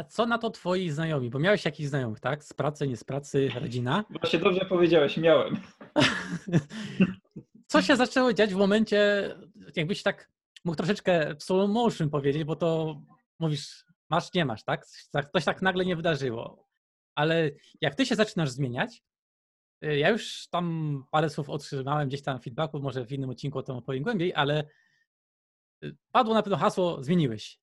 [0.00, 1.30] A co na to twoi znajomi?
[1.30, 2.44] Bo miałeś jakichś znajomych, tak?
[2.44, 4.04] Z pracy, nie z pracy, rodzina?
[4.20, 5.56] Właśnie dobrze powiedziałeś, miałem.
[7.70, 9.30] co się zaczęło dziać w momencie,
[9.76, 10.30] jakbyś tak
[10.64, 13.00] mógł troszeczkę w slow motion powiedzieć, bo to
[13.38, 14.86] mówisz, masz, nie masz, tak?
[15.32, 16.66] Coś tak nagle nie wydarzyło.
[17.14, 19.02] Ale jak ty się zaczynasz zmieniać,
[19.84, 23.62] Y, ja już tam parę słów otrzymałem gdzieś tam feedbacku, może w innym odcinku o
[23.62, 24.64] tym opowiem głębiej, ale
[25.84, 27.59] y, padło na pewno hasło zmieniłeś.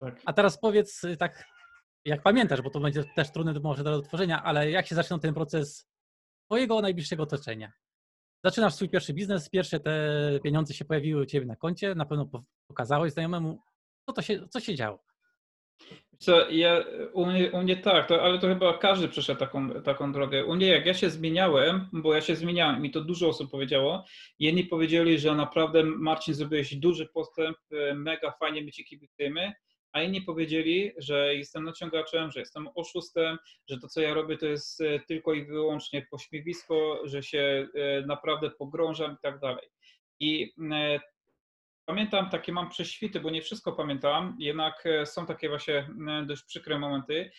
[0.00, 0.22] Tak.
[0.24, 1.44] A teraz powiedz y, tak,
[2.04, 5.34] jak pamiętasz, bo to będzie też trudne może do odtworzenia, ale jak się zaczyna ten
[5.34, 5.88] proces
[6.44, 7.72] twojego najbliższego otoczenia?
[8.44, 12.30] Zaczynasz swój pierwszy biznes, pierwsze te pieniądze się pojawiły u ciebie na koncie, na pewno
[12.66, 13.62] pokazałeś znajomemu,
[14.06, 15.08] co, to się, co się działo?
[16.18, 20.12] Co, ja, u, mnie, u mnie tak, to, ale to chyba każdy przeszedł taką, taką
[20.12, 20.44] drogę.
[20.44, 24.04] U mnie jak ja się zmieniałem, bo ja się zmieniałem i to dużo osób powiedziało,
[24.38, 29.52] jedni powiedzieli, że naprawdę Marcin zrobiłeś duży postęp, e, mega fajnie my ci kibicujemy,
[29.98, 33.38] a inni powiedzieli, że jestem naciągaczem, że jestem oszustem,
[33.70, 38.06] że to co ja robię to jest e, tylko i wyłącznie pośmiewisko, że się e,
[38.06, 39.68] naprawdę pogrążam i tak dalej.
[40.20, 40.52] I
[41.88, 45.74] Pamiętam takie mam prześwity, bo nie wszystko pamiętam, jednak e, są takie właśnie
[46.08, 47.30] e, dość przykre momenty,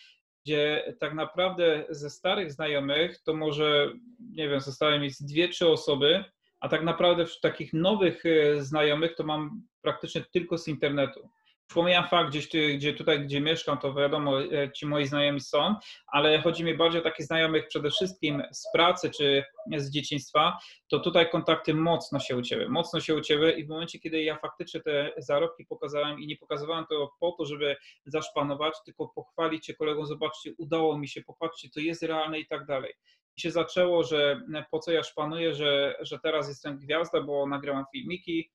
[0.44, 6.24] gdzie tak naprawdę ze starych znajomych to może, nie wiem, zostały mi dwie, trzy osoby,
[6.60, 11.30] a tak naprawdę w takich nowych e, znajomych to mam praktycznie tylko z internetu.
[11.74, 15.74] Pomijam fakt, gdzieś, gdzie tutaj, gdzie mieszkam, to wiadomo, e, ci moi znajomi są,
[16.06, 19.44] ale chodzi mi bardziej o takich znajomych przede wszystkim z pracy czy
[19.76, 24.22] z dzieciństwa, to tutaj kontakty mocno się ucięły, mocno się ucięły i w momencie, kiedy
[24.22, 29.66] ja faktycznie te zarobki pokazałem i nie pokazywałem to po to, żeby zaszpanować, tylko pochwalić
[29.66, 32.94] się kolegom, zobaczcie, udało mi się, popatrzcie, to jest realne i tak dalej.
[33.38, 38.50] Się zaczęło, że po co ja szpanuję, że, że teraz jestem gwiazda, bo nagrałam filmiki,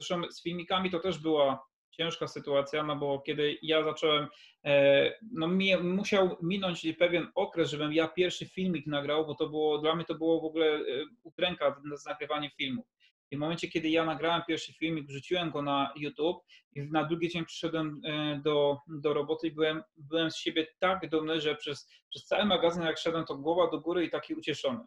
[0.00, 4.26] Zresztą z filmikami to też była ciężka sytuacja, no bo kiedy ja zacząłem,
[4.64, 5.48] e, no
[5.82, 10.14] musiał minąć pewien okres, żebym ja pierwszy filmik nagrał, bo to było, dla mnie to
[10.14, 10.82] było w ogóle e,
[11.22, 12.86] udręka z nagrywaniem filmów.
[13.30, 17.28] I w momencie, kiedy ja nagrałem pierwszy filmik, wrzuciłem go na YouTube i na drugi
[17.28, 21.90] dzień przyszedłem e, do, do roboty i byłem, byłem z siebie tak dumny, że przez,
[22.10, 24.80] przez cały magazyn jak szedłem, to głowa do góry i taki ucieszony.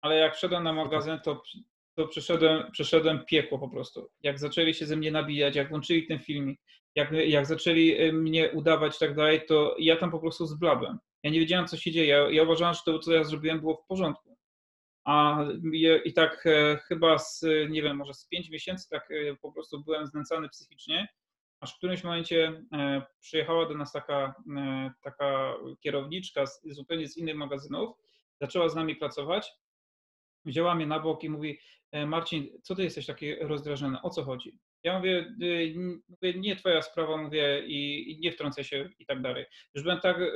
[0.00, 1.42] Ale jak wszedłem na magazyn, to
[1.98, 4.10] to przeszedłem, przeszedłem piekło po prostu.
[4.22, 6.60] Jak zaczęli się ze mnie nabijać, jak włączyli ten filmik,
[6.94, 10.98] jak, jak zaczęli e, mnie udawać i tak dalej, to ja tam po prostu zbladłem.
[11.22, 12.06] Ja nie wiedziałem, co się dzieje.
[12.06, 14.38] Ja, ja uważałem, że to, co ja zrobiłem, było w porządku.
[15.04, 15.44] A
[16.04, 19.84] i tak e, chyba z, nie wiem, może z pięć miesięcy tak e, po prostu
[19.84, 21.08] byłem znęcany psychicznie,
[21.60, 22.62] aż w którymś momencie
[23.20, 24.34] przyjechała do nas taka,
[25.02, 27.96] taka kierowniczka z, zupełnie z innych magazynów,
[28.40, 29.52] zaczęła z nami pracować,
[30.48, 31.58] wzięła mnie na bok i mówi,
[31.92, 34.58] E, Marcin, co ty jesteś taki rozdrażniony, o co chodzi?
[34.82, 35.34] Ja mówię,
[36.24, 39.46] y, nie twoja sprawa, mówię i, nie wtrącaj się i tak dalej.
[39.74, 40.32] Już byłem tak y,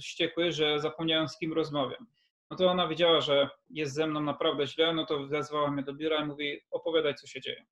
[0.00, 2.06] wściekły, że zapomniałem z kim rozmawiam.
[2.50, 5.94] No to ona wiedziała, że jest ze mną naprawdę źle, no to wezwała mnie do
[5.94, 7.64] biura i mówi, opowiadaj, co się dzieje.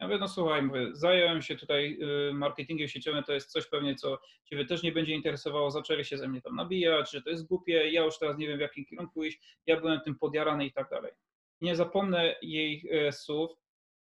[0.00, 1.98] Ja mówię, no słuchaj, mówię, zająłem się tutaj
[2.30, 6.18] y, marketingiem sieciowym, to jest coś pewnie, co Ciebie też nie będzie interesowało, zaczęli się
[6.18, 8.84] ze mnie tam nabijać, że to jest głupie, ja już teraz nie wiem, w jakim
[8.84, 11.12] kierunku iść, ja byłem tym podjarany i tak dalej
[11.60, 13.50] nie zapomnę jej e, słów,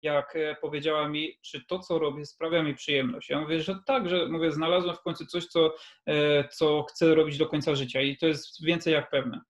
[0.02, 3.30] jak e, powiedziała mi, czy to, co robię, sprawia mi przyjemność.
[3.30, 5.74] Ja mówię, że tak, że mówię, znalazłem w końcu coś, co,
[6.50, 9.40] co chcę robić do końca życia i to jest więcej jak pewne.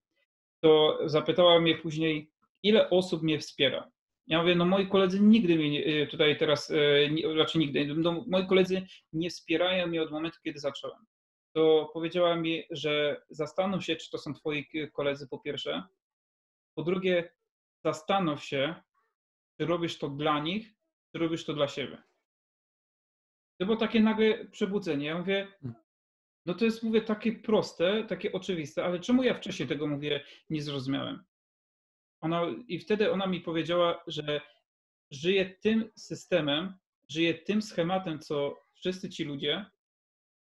[0.59, 2.31] To zapytała mnie później,
[2.63, 3.91] ile osób mnie wspiera.
[4.29, 8.87] Ja mówię, no moi koledzy nigdy mnie tutaj teraz, raczej znaczy nigdy, no, moi koledzy
[9.13, 11.05] nie wspierają mnie od momentu, kiedy zacząłem.
[11.55, 15.83] To powiedziała mi, że zastanów się, czy to są twoi koledzy po pierwsze.
[16.75, 17.33] Po drugie,
[17.85, 18.75] zastanów się,
[19.59, 20.73] czy robisz to dla nich,
[21.11, 22.03] czy robisz to dla siebie.
[23.59, 25.05] To było takie nagle przebudzenie.
[25.05, 25.81] Ja mówię, hmm.
[26.45, 30.61] no to jest, mówię, takie proste, takie oczywiste, ale czemu ja wcześniej tego, mówię, nie
[30.61, 31.23] zrozumiałem?
[32.21, 34.41] Ona, I wtedy ona mi powiedziała, że
[35.11, 36.73] żyje tym systemem,
[37.09, 39.65] żyje tym schematem, co wszyscy ci ludzie.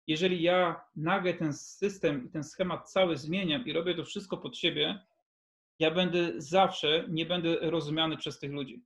[0.06, 4.56] Jeżeli ja nagle ten system i ten schemat cały zmieniam i robię to wszystko pod
[4.56, 5.06] siebie,
[5.78, 8.84] ja będę zawsze, nie będę rozumiany przez tych ludzi.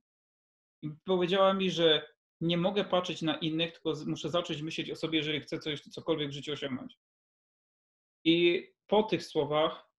[0.81, 2.07] I powiedziała mi, że
[2.41, 6.29] nie mogę patrzeć na innych, tylko muszę zacząć myśleć o sobie, jeżeli chcę coś, cokolwiek
[6.29, 6.97] w życiu osiągnąć.
[8.23, 9.90] I po tych słowach,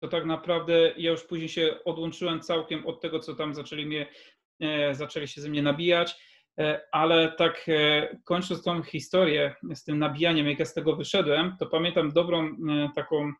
[0.00, 4.06] to tak naprawdę ja już później się odłączyłem całkiem od tego, co tam zaczęli mnie,
[4.60, 6.16] e, zaczęli się ze mnie nabijać,
[6.58, 11.56] e, ale tak e, kończąc tą historię z tym nabijaniem, jak ja z tego wyszedłem,
[11.58, 12.56] to pamiętam dobrą
[12.94, 13.32] taką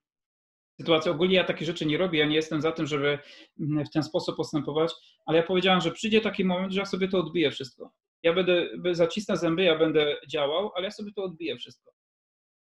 [0.80, 1.10] sytuacji.
[1.10, 3.18] Ogólnie ja takie rzeczy nie robię, ja nie jestem za tym, żeby
[3.58, 4.92] w ten sposób postępować,
[5.26, 7.92] ale ja powiedziałem, że przyjdzie taki moment, że ja sobie to odbiję wszystko.
[8.22, 11.92] Ja będę, zacisnę zęby, ja będę działał, ale ja sobie to odbiję wszystko.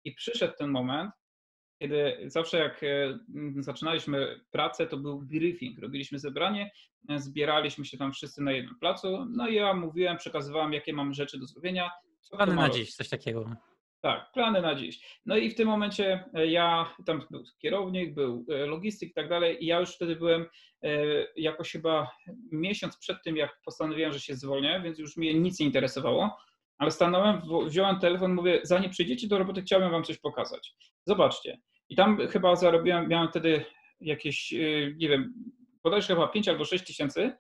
[0.06, 1.12] I przyszedł ten moment,
[1.80, 3.20] kiedy zawsze jak e,
[3.60, 5.80] zaczynaliśmy pracę, to był briefing.
[5.80, 6.72] Robiliśmy zebranie,
[7.10, 11.14] e, zbieraliśmy się tam wszyscy na jednym placu, no i ja mówiłem, przekazywałem, jakie mam
[11.14, 11.90] rzeczy do zrobienia.
[12.32, 13.56] Plany na dziś, coś takiego.
[14.02, 15.20] Tak, plany na dziś.
[15.26, 19.64] No i w tym momencie e, ja, tam był kierownik, był logistyk i tak dalej
[19.64, 20.46] i ja już wtedy byłem
[21.36, 22.12] jakoś chyba
[22.52, 26.38] miesiąc przed tym, jak postanowiłem, że się zwolnię, więc już mnie nic nie interesowało,
[26.80, 30.74] ale stanąłem, wziąłem telefon, mówię, zanim przyjdziecie do roboty, chciałbym wam coś pokazać.
[31.06, 31.60] Zobaczcie.
[31.90, 33.66] I tam chyba zarobiłem, miałem wtedy
[34.02, 34.52] jakieś,
[34.98, 35.34] nie wiem,
[35.84, 37.32] bodajże chyba 5 albo 6 tysięcy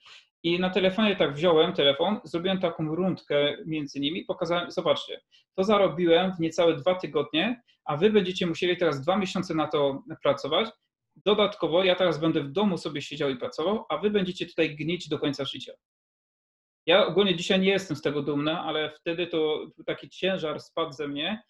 [0.44, 5.22] i na telefonie tak wziąłem telefon, zrobiłem taką rundkę między nimi, pokazałem, zobaczcie,
[5.56, 10.04] to zarobiłem w niecałe dwa tygodnie, a wy będziecie musieli teraz dwa miesiące na to
[10.24, 10.70] pracować.
[11.26, 15.10] Dodatkowo ja teraz będę w domu sobie siedział i pracował, a wy będziecie tutaj gnić
[15.10, 15.74] do końca życia.
[16.90, 21.08] Ja ogólnie dzisiaj nie jestem z tego dumny, ale wtedy to taki ciężar spadł ze
[21.08, 21.44] mnie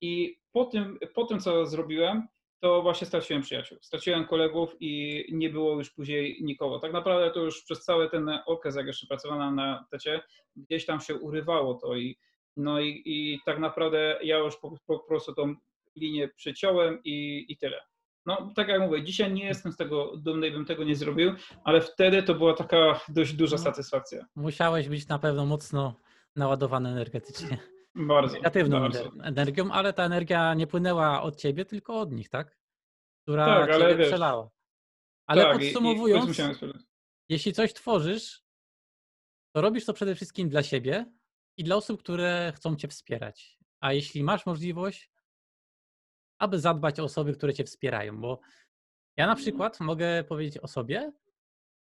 [0.00, 2.28] i po tym, po tym co zrobiłem,
[2.60, 3.78] to właśnie straciłem przyjaciół.
[3.80, 6.78] Straciłem kolegów i nie było już później nikogo.
[6.78, 10.20] Tak naprawdę to już przez cały ten okres, jak jeszcze pracowałem na tecie,
[10.56, 12.18] gdzieś tam się urywało to i
[12.56, 15.54] no i, i tak naprawdę ja już po, po prostu tą
[15.96, 17.80] linię przeciąłem i, i tyle.
[18.26, 21.32] No, tak jak mówię, dzisiaj nie jestem z tego dumny i bym tego nie zrobił,
[21.64, 24.26] ale wtedy to była taka dość duża no, satysfakcja.
[24.34, 26.00] Musiałeś być na pewno mocno
[26.36, 27.58] naładowany energetycznie.
[27.94, 28.34] Bardzo.
[28.34, 29.10] Negatywną bardzo.
[29.22, 32.58] energią, ale ta energia nie płynęła od ciebie, tylko od nich, tak?
[33.22, 34.50] Która tak, ale wiesz, przelała.
[35.26, 36.72] Ale tak, podsumowując, i, i
[37.28, 38.42] jeśli coś tworzysz,
[39.52, 41.12] to robisz to przede wszystkim dla siebie
[41.56, 43.58] i dla osób, które chcą cię wspierać.
[43.80, 45.10] A jeśli masz możliwość,
[46.38, 48.40] aby zadbać o osoby, które cię wspierają, bo
[49.16, 51.12] ja na przykład mogę powiedzieć o sobie,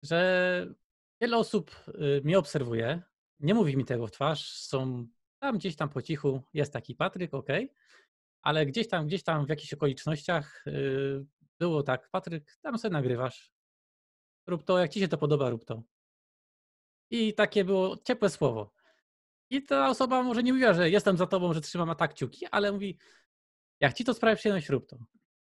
[0.02, 0.74] że
[1.20, 3.02] wiele osób y, mnie obserwuje,
[3.40, 5.06] nie mówi mi tego w twarz, są
[5.38, 7.48] tam gdzieś tam po cichu jest taki Patryk, ok,
[8.42, 11.26] ale gdzieś tam, gdzieś tam w jakichś okolicznościach yy,
[11.58, 13.52] było tak, Patryk, tam sobie nagrywasz,
[14.46, 15.82] rób to, jak ci się to podoba, rób to.
[17.10, 18.72] I takie było ciepłe słowo.
[19.50, 22.72] I ta osoba może nie mówiła, że jestem za tobą, że trzymam tak kciuki, ale
[22.72, 22.98] mówi,
[23.80, 24.96] jak ci to sprawia przyjemność, rób to.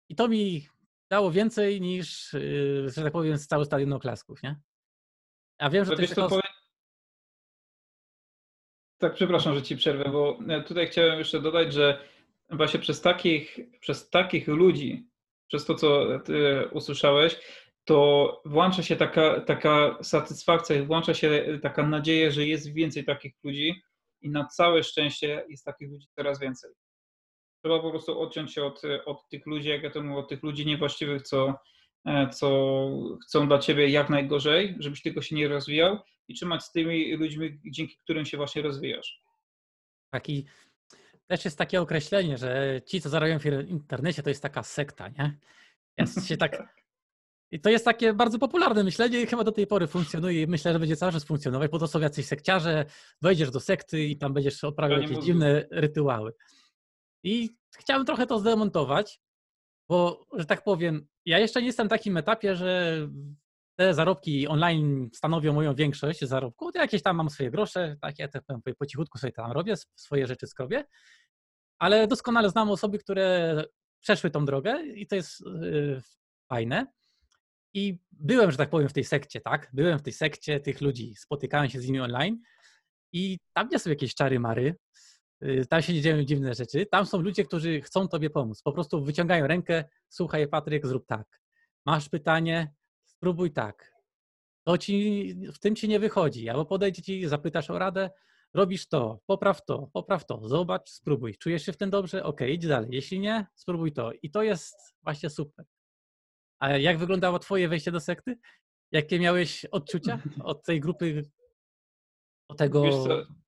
[0.09, 0.67] I to mi
[1.09, 4.55] dało więcej niż, yy, że tak powiem, cały stadion oklasków, nie?
[5.57, 6.15] A wiem, że to jest...
[8.97, 12.05] Tak, przepraszam, że ci przerwę, bo e, tutaj chciałem jeszcze dodać, że
[12.49, 15.09] właśnie przez takich, przez takich ludzi,
[15.47, 17.39] przez to, co ty usłyszałeś,
[17.85, 23.81] to włącza się taka, taka satysfakcja, włącza się taka nadzieja, że jest więcej takich ludzi
[24.21, 26.71] i na całe szczęście jest takich ludzi coraz więcej.
[27.63, 30.43] Trzeba po prostu odciąć się od, od tych ludzi, jak ja to mówię, od tych
[30.43, 31.53] ludzi niewłaściwych, co,
[32.05, 32.89] e, co
[33.23, 35.97] chcą dla ciebie jak najgorzej, żebyś tylko się nie rozwijał
[36.27, 39.21] i trzymać z tymi ludźmi, dzięki którym się właśnie rozwijasz.
[40.13, 40.45] Taki
[41.27, 45.37] też jest takie określenie, że ci, co zarabiają w internecie, to jest taka sekta, nie?
[45.97, 46.57] Jest się tak.
[47.51, 50.73] I to jest takie bardzo popularne myślenie i chyba do tej pory funkcjonuje i myślę,
[50.73, 52.85] że będzie cały czas funkcjonować, bo to są jacyś sekciarze,
[53.21, 56.33] wejdziesz do sekty i tam będziesz odprawiał jakieś dziwne rytuały.
[57.23, 59.19] I chciałem trochę to zdemontować,
[59.89, 62.97] bo, że tak powiem, ja jeszcze nie jestem na takim etapie, że
[63.75, 66.71] te zarobki online stanowią moją większość zarobku.
[66.75, 70.47] Jakieś tam mam swoje grosze, takie tak powiem, po cichutku sobie tam robię, swoje rzeczy
[70.47, 70.83] skrobię,
[71.79, 73.55] ale doskonale znam osoby, które
[73.99, 76.01] przeszły tą drogę i to jest yy,
[76.49, 76.87] fajne.
[77.73, 79.69] I byłem, że tak powiem, w tej sekcie, tak?
[79.73, 82.41] Byłem w tej sekcie tych ludzi, spotykałem się z nimi online
[83.13, 84.75] i tam nie są jakieś czary mary,
[85.69, 86.85] tam się dzieją dziwne rzeczy.
[86.85, 88.61] Tam są ludzie, którzy chcą tobie pomóc.
[88.61, 91.41] Po prostu wyciągają rękę, słuchaj Patryk, zrób tak.
[91.85, 92.73] Masz pytanie,
[93.05, 93.91] spróbuj tak.
[94.63, 96.49] To ci, w tym ci nie wychodzi.
[96.49, 98.09] Albo podejdzie ci, zapytasz o radę,
[98.53, 101.37] robisz to, popraw to, popraw to, zobacz, spróbuj.
[101.37, 102.23] Czujesz się w tym dobrze?
[102.23, 102.89] Ok, idź dalej.
[102.91, 104.11] Jeśli nie, spróbuj to.
[104.21, 105.65] I to jest właśnie super.
[106.59, 108.37] A jak wyglądało twoje wejście do sekty?
[108.91, 111.29] Jakie miałeś odczucia od tej grupy,
[112.47, 112.83] od tego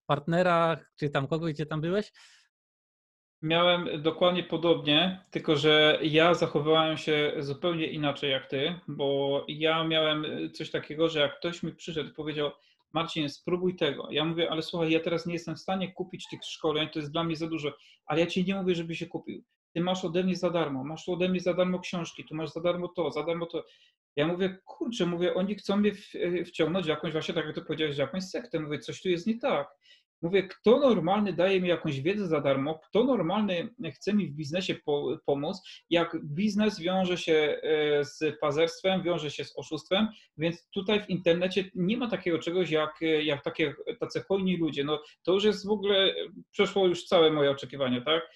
[0.05, 2.11] partnera, czy tam kogoś, gdzie tam byłeś?
[3.41, 10.25] Miałem dokładnie podobnie, tylko że ja zachowywałem się zupełnie inaczej jak ty, bo ja miałem
[10.53, 12.51] coś takiego, że jak ktoś mi przyszedł i powiedział,
[12.93, 14.07] Marcin, spróbuj tego.
[14.11, 17.11] Ja mówię, ale słuchaj, ja teraz nie jestem w stanie kupić tych szkoleń, to jest
[17.11, 17.73] dla mnie za dużo,
[18.05, 19.43] ale ja ci nie mówię, żeby się kupił.
[19.73, 22.61] Ty masz ode mnie za darmo, masz ode mnie za darmo książki, tu masz za
[22.61, 23.65] darmo to, za darmo to.
[24.15, 25.91] Ja mówię, kurczę, mówię, oni chcą mnie
[26.45, 28.59] wciągnąć w jakąś, właśnie tak jak ty powiedziałeś, w jakąś sektę.
[28.59, 29.67] Mówię, coś tu jest nie tak.
[30.21, 34.75] Mówię, kto normalny daje mi jakąś wiedzę za darmo, kto normalny chce mi w biznesie
[34.75, 40.07] po, pomóc, jak biznes wiąże się e, z pazerstwem, wiąże się z oszustwem,
[40.37, 44.83] więc tutaj w internecie nie ma takiego czegoś jak, jak takie, tacy hojni ludzie.
[44.83, 46.15] No, to już jest w ogóle,
[46.51, 48.29] przeszło już całe moje oczekiwania, tak?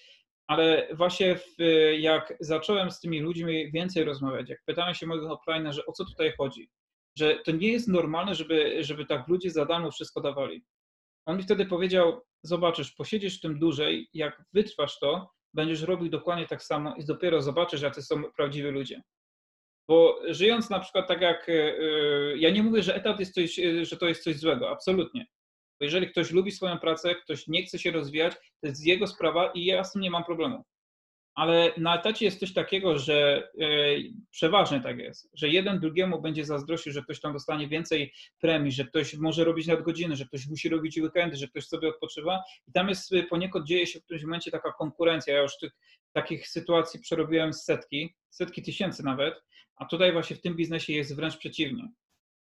[0.48, 1.56] Ale właśnie w,
[1.98, 6.04] jak zacząłem z tymi ludźmi więcej rozmawiać, jak pytałem się mojego offline, że o co
[6.04, 6.70] tutaj chodzi,
[7.18, 10.64] że to nie jest normalne, żeby, żeby tak ludzie za darmo wszystko dawali.
[11.26, 16.46] On mi wtedy powiedział, zobaczysz, posiedzisz w tym dłużej, jak wytrwasz to, będziesz robił dokładnie
[16.46, 19.02] tak samo i dopiero zobaczysz, jacy są prawdziwi ludzie.
[19.88, 23.58] Bo żyjąc na przykład tak jak, e, e, ja nie mówię, że etat jest coś,
[23.58, 25.26] e, że to jest coś złego, absolutnie.
[25.80, 29.50] Bo jeżeli ktoś lubi swoją pracę, ktoś nie chce się rozwijać, to jest jego sprawa
[29.54, 30.64] i ja z tym nie mam problemu
[31.38, 33.66] ale na etacie jest coś takiego, że e,
[34.30, 38.84] przeważnie tak jest, że jeden drugiemu będzie zazdrościł, że ktoś tam dostanie więcej premii, że
[38.84, 42.88] ktoś może robić nadgodziny, że ktoś musi robić weekendy, że ktoś sobie odpoczywa i tam
[42.88, 45.34] jest e, poniekąd dzieje się w którymś momencie taka konkurencja.
[45.34, 45.72] Ja już tych
[46.12, 49.34] takich sytuacji przerobiłem setki, setki tysięcy nawet,
[49.76, 51.88] a tutaj właśnie w tym biznesie jest wręcz przeciwnie.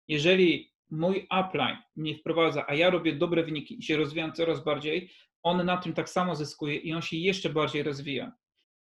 [0.08, 5.10] Jeżeli mój upline mnie wprowadza, a ja robię dobre wyniki i się rozwijam coraz bardziej,
[5.42, 8.32] on na tym tak samo zyskuje i on się jeszcze bardziej rozwija.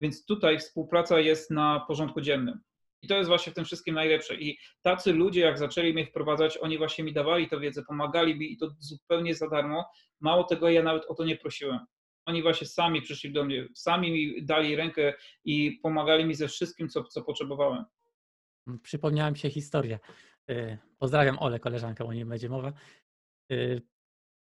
[0.02, 2.60] Więc tutaj współpraca jest na porządku dziennym.
[3.02, 4.36] I to jest właśnie w tym wszystkim najlepsze.
[4.36, 8.52] I tacy ludzie, jak zaczęli mnie wprowadzać, oni właśnie mi dawali tę wiedzę, pomagali mi
[8.54, 9.86] i to zupełnie za darmo.
[10.20, 11.80] Mało tego, ja nawet o to nie prosiłem.
[12.26, 15.14] Oni właśnie sami przyszli do mnie, sami mi dali rękę
[15.46, 17.86] i pomagali mi ze wszystkim, co, co potrzebowałem.
[18.84, 20.00] Przypomniałem się historię.
[20.52, 22.74] Y, pozdrawiam Ole, koleżankę, o niej będzie mowa.
[23.52, 23.82] Y,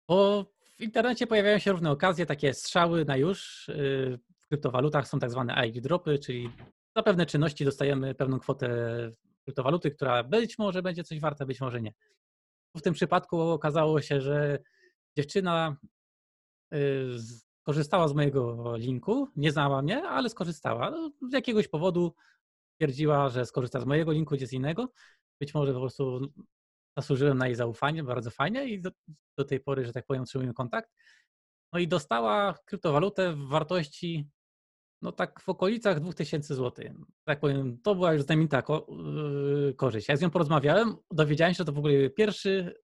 [0.08, 0.46] bo
[0.78, 3.68] w internecie pojawiają się różne okazje, takie strzały na już.
[3.68, 6.50] Y, w kryptowalutach są tak zwane ID dropy, czyli
[6.96, 8.68] za pewne czynności dostajemy pewną kwotę
[9.44, 11.92] kryptowaluty, która być może będzie coś warta, być może nie.
[12.76, 14.58] W tym przypadku okazało się, że
[15.16, 15.76] dziewczyna
[17.60, 20.90] skorzystała z mojego linku, nie znała mnie, ale skorzystała.
[20.90, 22.14] No, z jakiegoś powodu
[22.76, 24.88] twierdziła, że skorzysta z mojego linku, gdzie z innego.
[25.40, 26.32] Być może po prostu
[26.96, 28.90] zasłużyłem na jej zaufanie, bardzo fajnie i do,
[29.38, 30.90] do tej pory, że tak powiem, utrzymujemy kontakt.
[31.72, 34.28] No i dostała kryptowalutę w wartości
[35.02, 36.84] no tak w okolicach 2000 zł.
[37.24, 38.86] Tak powiem, to była już znamienita ko
[39.66, 40.08] yy, korzyść.
[40.08, 42.74] Jak z nią porozmawiałem, dowiedziałem się, że to w ogóle pierwszy,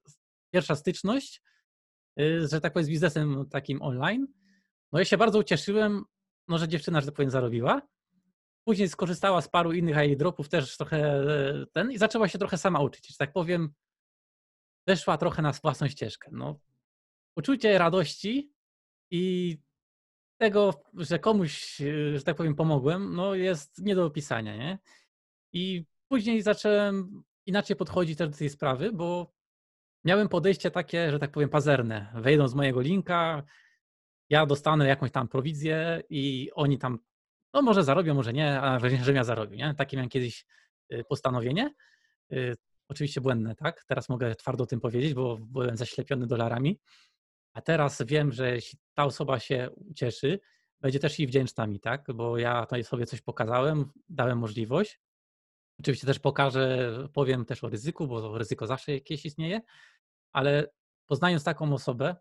[0.54, 1.42] pierwsza styczność,
[2.16, 4.26] yy, że tak powiem, z biznesem takim online.
[4.92, 6.04] No ja się bardzo ucieszyłem,
[6.48, 7.82] no, że dziewczyna, że tak powiem, zarobiła.
[8.64, 12.80] Później skorzystała z paru innych airdropów też trochę yy, ten i zaczęła się trochę sama
[12.80, 13.72] uczyć, że tak powiem,
[14.86, 16.28] weszła trochę na własną ścieżkę.
[16.32, 16.60] No,
[17.36, 18.52] uczucie radości
[19.10, 19.58] i
[20.38, 24.78] tego, że komuś, e, że tak powiem, pomogłem, no jest nie do opisania, nie?
[25.52, 29.32] I później zacząłem inaczej podchodzić też do tej sprawy, bo
[30.04, 32.12] miałem podejście takie, że tak powiem, pazerne.
[32.14, 33.42] Wejdą z mojego linka,
[34.30, 36.98] ja dostanę jakąś tam prowizję i oni tam,
[37.54, 39.74] no może zarobią, może nie, a że ja zarobię, nie?
[39.74, 40.46] Takie miałem kiedyś
[40.88, 41.74] e, postanowienie.
[42.32, 42.36] E,
[42.88, 43.84] oczywiście błędne, tak?
[43.84, 46.80] Teraz mogę twardo o tym powiedzieć, bo byłem zaślepiony dolarami.
[47.52, 50.40] A teraz wiem, że jeśli ta osoba się ucieszy,
[50.80, 52.06] będzie też i wdzięczna mi, tak?
[52.14, 55.00] Bo ja tutaj sobie coś pokazałem, dałem możliwość.
[55.80, 59.60] Oczywiście też pokażę, powiem też o ryzyku, bo ryzyko zawsze jakieś istnieje,
[60.32, 60.66] ale
[61.06, 62.16] poznając taką osobę,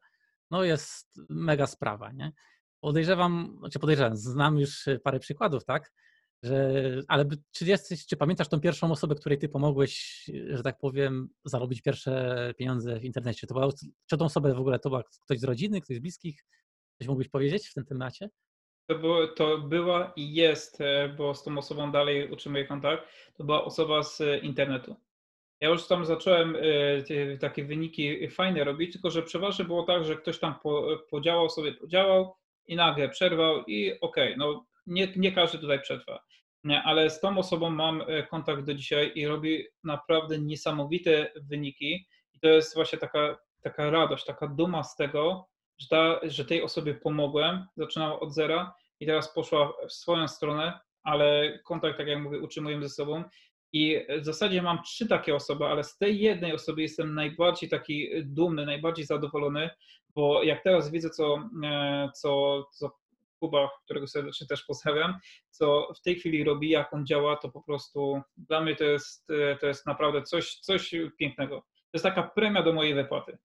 [0.52, 2.32] no jest mega sprawa, nie?
[2.82, 5.92] Podejrzewam, znaczy podejrzewam, znam już parę przykładów, tak?
[6.44, 6.74] że,
[7.08, 11.82] ale czy jesteś, czy pamiętasz tą pierwszą osobę, której ty pomogłeś, że tak powiem, zarobić
[11.82, 13.48] pierwsze pieniądze w internecie?
[13.48, 13.70] To była,
[14.10, 16.46] czy tą osobę w ogóle to była ktoś z rodziny, ktoś z bliskich?
[17.00, 18.30] Coś mógłbyś powiedzieć w tym temacie?
[18.90, 23.04] To, było, to była i jest, e, bo z tą osobą dalej utrzymuję kontakt,
[23.38, 24.96] to była osoba z internetu.
[25.62, 30.16] Ja już tam zacząłem e, takie wyniki fajne robić, tylko że przeważnie było tak, że
[30.16, 30.56] ktoś tam
[31.10, 32.41] podziałał sobie, podziałał
[32.72, 36.24] i nagle przerwał i okej, okay, no nie, nie każdy tutaj przetrwa.
[36.64, 42.08] Nie, ale z tą osobą mam e, kontakt do dzisiaj i robi naprawdę niesamowite wyniki.
[42.34, 45.48] I to jest właśnie taka, taka radość, taka duma z tego,
[45.80, 50.80] że, ta, że tej osobie pomogłem, zaczynała od zera i teraz poszła w swoją stronę,
[51.04, 53.24] ale kontakt, tak jak mówię, utrzymujemy ze sobą.
[53.74, 58.10] I w zasadzie mam trzy takie osoby, ale z tej jednej osoby jestem najbardziej taki
[58.24, 59.70] dumny, najbardziej zadowolony,
[60.16, 63.02] bo jak teraz widzę, co, e, co, co
[63.40, 65.20] Kuba, którego serdecznie też pozdrawiam,
[65.50, 69.28] co w tej chwili robi, jak on działa, to po prostu dla mnie to jest,
[69.60, 71.62] to jest naprawdę coś, coś pięknego.
[71.62, 73.38] To jest taka premia do mojej wypłaty.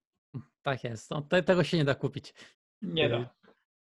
[0.63, 1.11] Tak jest.
[1.11, 2.35] No, te, tego się nie da kupić.
[2.83, 3.35] Nie da.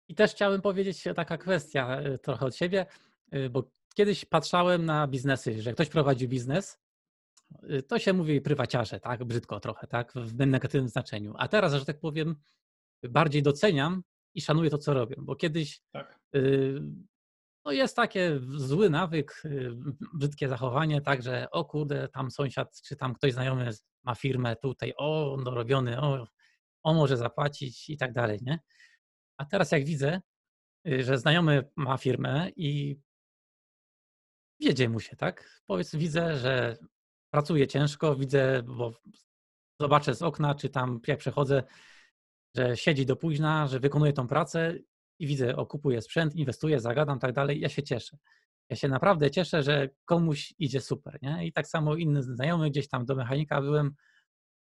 [0.08, 2.86] I też chciałem powiedzieć taka kwestia y, trochę od siebie,
[3.50, 3.64] bo
[3.98, 6.80] kiedyś patrzałem na biznesy, że ktoś prowadzi biznes,
[7.64, 11.34] y, to się mówi prywaciarze, tak, brzydko trochę, tak, w negatywnym znaczeniu.
[11.38, 12.36] A teraz, że tak powiem,
[13.04, 15.16] bardziej doceniam i szanuję to, co robią.
[15.20, 16.20] Bo kiedyś tak.
[16.36, 16.82] y,
[17.66, 19.72] no jest takie zły nawyk, y,
[20.14, 23.72] brzydkie zachowanie, tak, że o kurde, tam sąsiad czy tam ktoś znajomy
[24.04, 26.28] ma firmę tutaj, o, dorobiony, o,
[26.84, 28.60] on może zapłacić i tak dalej, nie?
[29.38, 30.22] A teraz jak widzę,
[30.88, 33.00] y, że znajomy ma firmę i
[34.60, 35.62] wiedzie mu się, tak?
[35.66, 36.78] Powiedz, widzę, że
[37.34, 38.94] pracuje ciężko, widzę, bo
[39.82, 41.64] zobaczę z okna, czy tam jak przechodzę,
[42.56, 44.74] że siedzi do późna, że wykonuje tą pracę
[45.20, 48.18] i widzę, o kupuję sprzęt, inwestuję, zagadam, tak dalej, ja się cieszę.
[48.70, 51.48] Ja się naprawdę cieszę, że komuś idzie super, nie?
[51.48, 53.96] I tak samo inny znajomy gdzieś tam do mechanika byłem,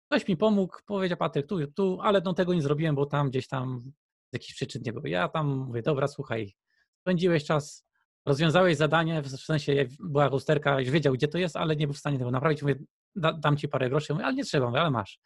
[0.07, 3.49] ktoś mi pomógł, powiedział Patryk, tu, tu, ale no tego nie zrobiłem, bo tam gdzieś
[3.49, 3.93] tam
[4.31, 5.07] z jakichś przyczyn nie było.
[5.07, 6.55] Ja tam mówię, dobra, słuchaj,
[7.01, 7.87] spędziłeś czas,
[8.27, 11.99] rozwiązałeś zadanie, w sensie była lusterka, już wiedział, gdzie to jest, ale nie był w
[11.99, 12.63] stanie tego naprawić.
[12.63, 12.77] Mówię,
[13.17, 15.21] da, dam ci parę groszy, mówię, ale nie trzeba, mówię, ale masz.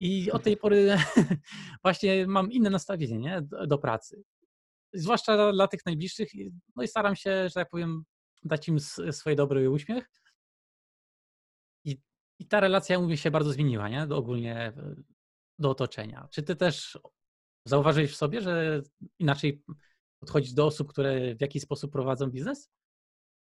[0.00, 0.96] I od tej pory
[1.84, 3.42] właśnie mam inne nastawienie nie?
[3.42, 4.22] Do, do, pracy.
[4.92, 6.28] Zwłaszcza dla tych najbliższych.
[6.76, 8.04] No i staram się, że tak powiem,
[8.44, 10.10] dać im swoje dobry uśmiech.
[11.84, 12.00] I,
[12.38, 14.06] i ta relacja, mówię, się bardzo zmieniła, nie?
[14.06, 14.72] Do, ogólnie
[15.58, 16.28] do otoczenia.
[16.30, 16.98] Czy ty też
[17.64, 18.82] zauważyłeś w sobie, że
[19.18, 19.62] inaczej
[20.20, 22.70] podchodzić do osób, które w jakiś sposób prowadzą biznes?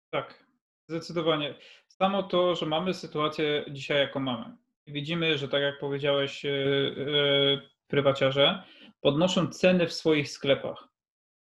[0.10, 0.46] Tak,
[0.90, 1.56] zdecydowanie.
[1.88, 4.58] Samo to, że mamy sytuację dzisiaj, jaką mamy.
[4.88, 8.64] Widzimy, że tak jak powiedziałeś, yy, prywaciarze
[9.02, 10.88] podnoszą ceny w swoich sklepach.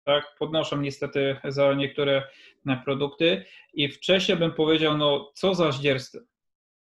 [0.04, 2.24] Tak, podnoszą niestety za niektóre
[2.68, 6.20] e, produkty i wcześniej bym powiedział, no co za zdzierstwo.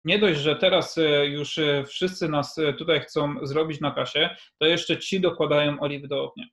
[0.05, 5.19] Nie dość, że teraz już wszyscy nas tutaj chcą zrobić na kasie, to jeszcze ci
[5.19, 6.45] dokładają oliwy do ognia.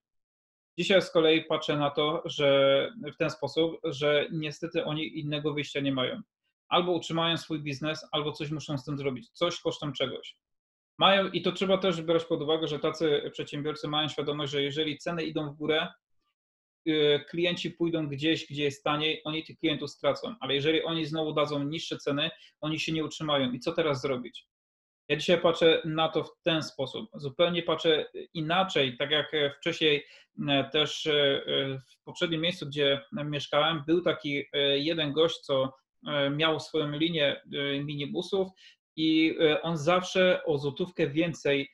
[0.78, 5.80] Dzisiaj z kolei patrzę na to, że w ten sposób, że niestety oni innego wyjścia
[5.80, 6.22] nie mają.
[6.68, 10.36] Albo utrzymają swój biznes, albo coś muszą z tym zrobić, coś kosztem czegoś.
[10.98, 14.98] Mają, i to trzeba też brać pod uwagę, że tacy przedsiębiorcy mają świadomość, że jeżeli
[14.98, 15.86] ceny idą w górę,
[16.88, 21.32] y, klienci pójdą gdzieś, gdzie jest taniej, oni tych klientów stracą, ale jeżeli oni znowu
[21.32, 23.52] dadzą niższe ceny, oni się nie utrzymają.
[23.52, 24.46] I co teraz zrobić?
[25.08, 27.10] Ja dzisiaj patrzę na to w ten sposób.
[27.14, 30.04] Zupełnie patrzę inaczej, tak jak wcześniej
[30.48, 31.42] e, też e,
[31.90, 35.72] w poprzednim miejscu, gdzie mieszkałem, był taki e, jeden gość, co
[36.30, 37.42] miał swoją linię
[37.84, 38.48] minibusów
[38.96, 41.68] i on zawsze o złotówkę więcej,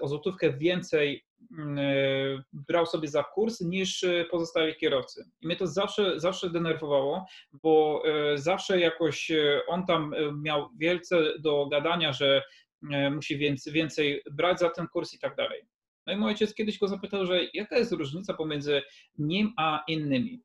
[0.00, 1.24] o złotówkę więcej
[1.58, 5.24] mm, brał sobie za kurs niż pozostali kierowcy.
[5.40, 8.02] I mnie to zawsze, zawsze denerwowało, bo
[8.34, 9.30] zawsze jakoś
[9.66, 12.42] on tam miał wielce do gadania, że
[13.10, 15.62] musi więcej, więcej brać za ten kurs i tak dalej.
[16.06, 18.82] No i mój ojciec kiedyś go zapytał, że jaka jest różnica pomiędzy
[19.18, 20.42] nim a innymi.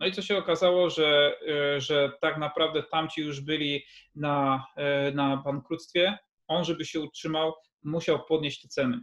[0.00, 1.34] No i co się okazało, że,
[1.78, 3.84] że tak naprawdę tamci już byli
[4.14, 4.66] na,
[5.14, 6.18] na bankructwie.
[6.48, 7.52] On, żeby się utrzymał,
[7.84, 9.00] musiał podnieść te ceny.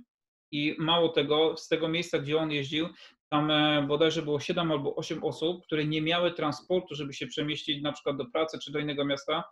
[0.51, 2.87] I mało tego, z tego miejsca, gdzie on jeździł,
[3.29, 7.81] tam e, bodajże było 7 albo 8 osób, które nie miały transportu, żeby się przemieścić
[7.81, 9.43] na przykład do pracy czy do innego miasta.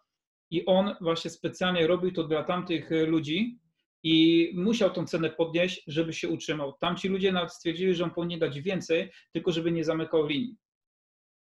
[0.52, 3.60] I on właśnie specjalnie robił to dla tamtych e, ludzi
[4.04, 6.74] i musiał tą cenę podnieść, żeby się utrzymał.
[6.74, 10.56] Tamci ludzie nawet stwierdzili, że on powinien dać więcej, tylko żeby nie zamykał linii.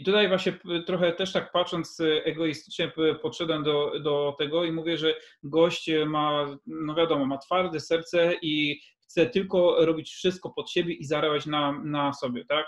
[0.01, 2.93] I tutaj właśnie trochę też tak patrząc e, egoistycznie
[3.23, 8.81] podszedłem do, do tego i mówię, że gość ma, no wiadomo, ma twarde serce i
[9.03, 12.67] chce tylko robić wszystko pod siebie i zarabiać na, na sobie, tak?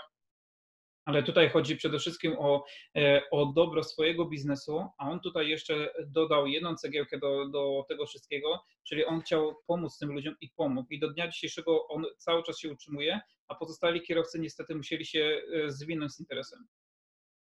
[1.05, 2.65] Ale tutaj chodzi przede wszystkim o,
[2.97, 8.05] e, o dobro swojego biznesu, a on tutaj jeszcze dodał jedną cegiełkę do, do tego
[8.05, 10.87] wszystkiego, czyli on chciał pomóc tym ludziom i pomógł.
[10.89, 15.41] I do dnia dzisiejszego on cały czas się utrzymuje, a pozostali kierowcy niestety musieli się
[15.53, 16.67] e, zwinąć z interesem.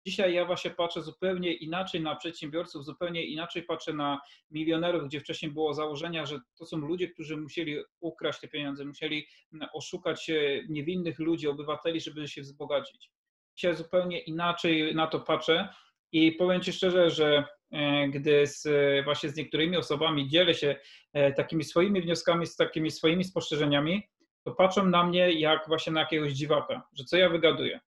[0.07, 5.53] Dzisiaj ja właśnie patrzę zupełnie inaczej na przedsiębiorców, zupełnie inaczej patrzę na milionerów, gdzie wcześniej
[5.53, 9.27] było założenia, że to są ludzie, którzy musieli ukraść te pieniądze, musieli
[9.73, 10.31] oszukać
[10.69, 13.11] niewinnych ludzi, obywateli, żeby się wzbogacić.
[13.57, 15.69] Dzisiaj zupełnie inaczej na to patrzę
[16.13, 18.69] i powiem Ci szczerze, że e, gdy z,
[19.05, 20.77] właśnie z niektórymi osobami dzielę się
[21.13, 24.03] e, takimi swoimi wnioskami, z takimi swoimi spostrzeżeniami,
[24.45, 27.81] to patrzą na mnie jak właśnie na jakiegoś dziwaka, że co ja wygaduję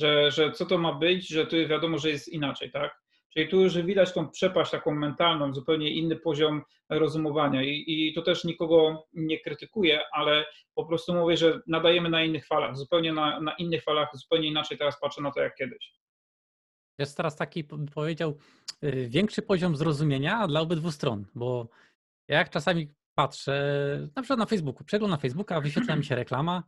[0.00, 3.00] że, że co to ma być, że tu wiadomo, że jest inaczej, tak?
[3.32, 8.22] Czyli tu już widać tą przepaść taką mentalną, zupełnie inny poziom rozumowania I, i to
[8.22, 10.44] też nikogo nie krytykuję, ale
[10.74, 14.78] po prostu mówię, że nadajemy na innych falach, zupełnie na, na innych falach, zupełnie inaczej
[14.78, 15.92] teraz patrzę na to jak kiedyś.
[16.98, 18.38] Jest teraz taki, powiedział,
[18.84, 21.68] y, większy poziom zrozumienia dla obydwu stron, bo
[22.28, 26.62] jak czasami patrzę, na przykład na Facebooku, przeglądam Facebooka, wyświetla mi się reklama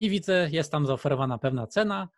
[0.00, 2.08] i widzę, jest tam zaoferowana pewna cena,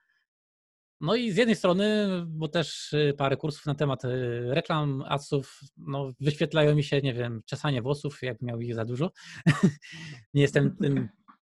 [1.03, 4.09] no i z jednej strony, bo też y, parę kursów na temat y,
[4.55, 9.13] reklam, adsów, no wyświetlają mi się, nie wiem, czesanie włosów, jak miał ich za dużo.
[10.35, 11.09] nie jestem tym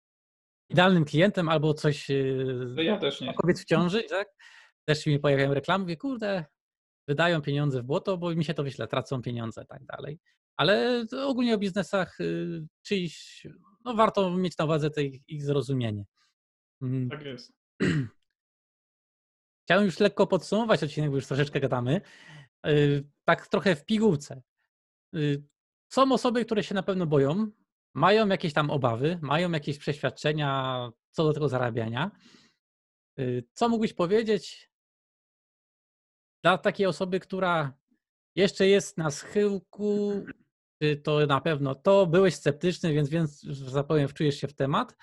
[0.70, 3.34] idealnym klientem albo coś y, ja też nie.
[3.34, 4.28] kobiet w ciąży, tak?
[4.84, 6.44] Też mi pojawiają reklamy, mówię, kurde,
[7.09, 10.18] wydają pieniądze w błoto, bo mi się to wyśle, tracą pieniądze, tak dalej.
[10.57, 12.18] Ale ogólnie o biznesach
[12.82, 13.46] czyjś,
[13.84, 16.05] no warto mieć na uwadze tej ich zrozumienie.
[16.82, 17.09] Mm.
[17.09, 17.53] Tak jest.
[19.70, 22.00] Chciałem już lekko podsumować odcinek, bo już troszeczkę gadamy.
[22.66, 24.42] Y, tak trochę w pigułce.
[25.16, 25.42] Y,
[25.92, 27.50] są osoby, które się na pewno boją
[27.94, 32.10] mają jakieś tam obawy, mają jakieś przeświadczenia co do tego zarabiania.
[33.20, 34.70] Y, co mógłbyś powiedzieć
[36.44, 37.78] dla takiej osoby, która
[38.36, 40.12] jeszcze jest na schyłku,
[41.02, 44.96] to na pewno to, byłeś sceptyczny, więc, więc że tak wczujesz się w temat.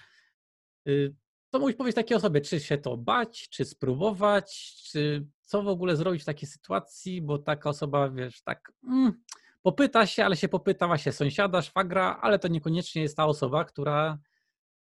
[1.51, 2.41] Co mógłbyś powiedzieć takiej osobie?
[2.41, 7.37] Czy się to bać, czy spróbować, czy co w ogóle zrobić w takiej sytuacji, bo
[7.37, 9.23] taka osoba, wiesz, tak mm,
[9.61, 14.17] popyta się, ale się popyta właśnie sąsiada, szwagra, ale to niekoniecznie jest ta osoba, która,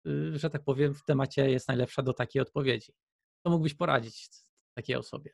[0.08, 2.93] y, że tak powiem, w temacie jest najlepsza do takiej odpowiedzi.
[3.43, 4.30] Co mógłbyś poradzić
[4.74, 5.32] takiej osobie?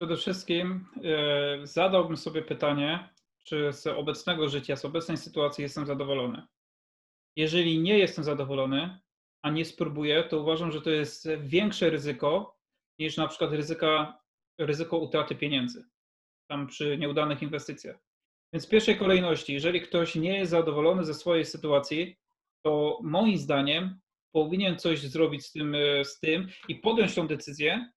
[0.00, 6.46] Przede wszystkim e, zadałbym sobie pytanie, czy z obecnego życia, z obecnej sytuacji jestem zadowolony.
[7.36, 9.00] Jeżeli nie jestem zadowolony,
[9.42, 12.58] a nie spróbuję, to uważam, że to jest większe ryzyko
[12.98, 14.20] niż na przykład ryzyka,
[14.58, 15.90] ryzyko utraty pieniędzy
[16.50, 17.98] tam przy nieudanych inwestycjach.
[18.52, 22.16] Więc w pierwszej kolejności, jeżeli ktoś nie jest zadowolony ze swojej sytuacji,
[22.64, 24.00] to moim zdaniem
[24.32, 27.90] powinien coś zrobić z tym, e, z tym i podjąć tą decyzję,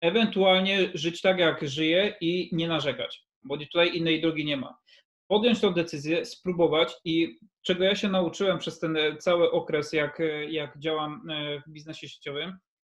[0.00, 4.78] ewentualnie żyć tak, jak żyje i nie narzekać, bo tutaj innej drogi nie ma.
[5.30, 10.20] Podjąć tą decyzję, spróbować i czego ja się nauczyłem przez ten e, cały okres, jak,
[10.20, 11.28] e, jak działam
[11.66, 12.58] w biznesie sieciowym,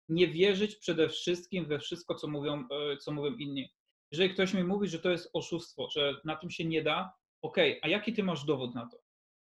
[0.09, 2.65] nie wierzyć przede wszystkim we wszystko, co mówią,
[3.01, 3.69] co mówią inni.
[4.13, 7.13] Jeżeli ktoś mi mówi, że to jest oszustwo, że na tym się nie da,
[7.43, 8.99] ok, a jaki ty masz dowód na to?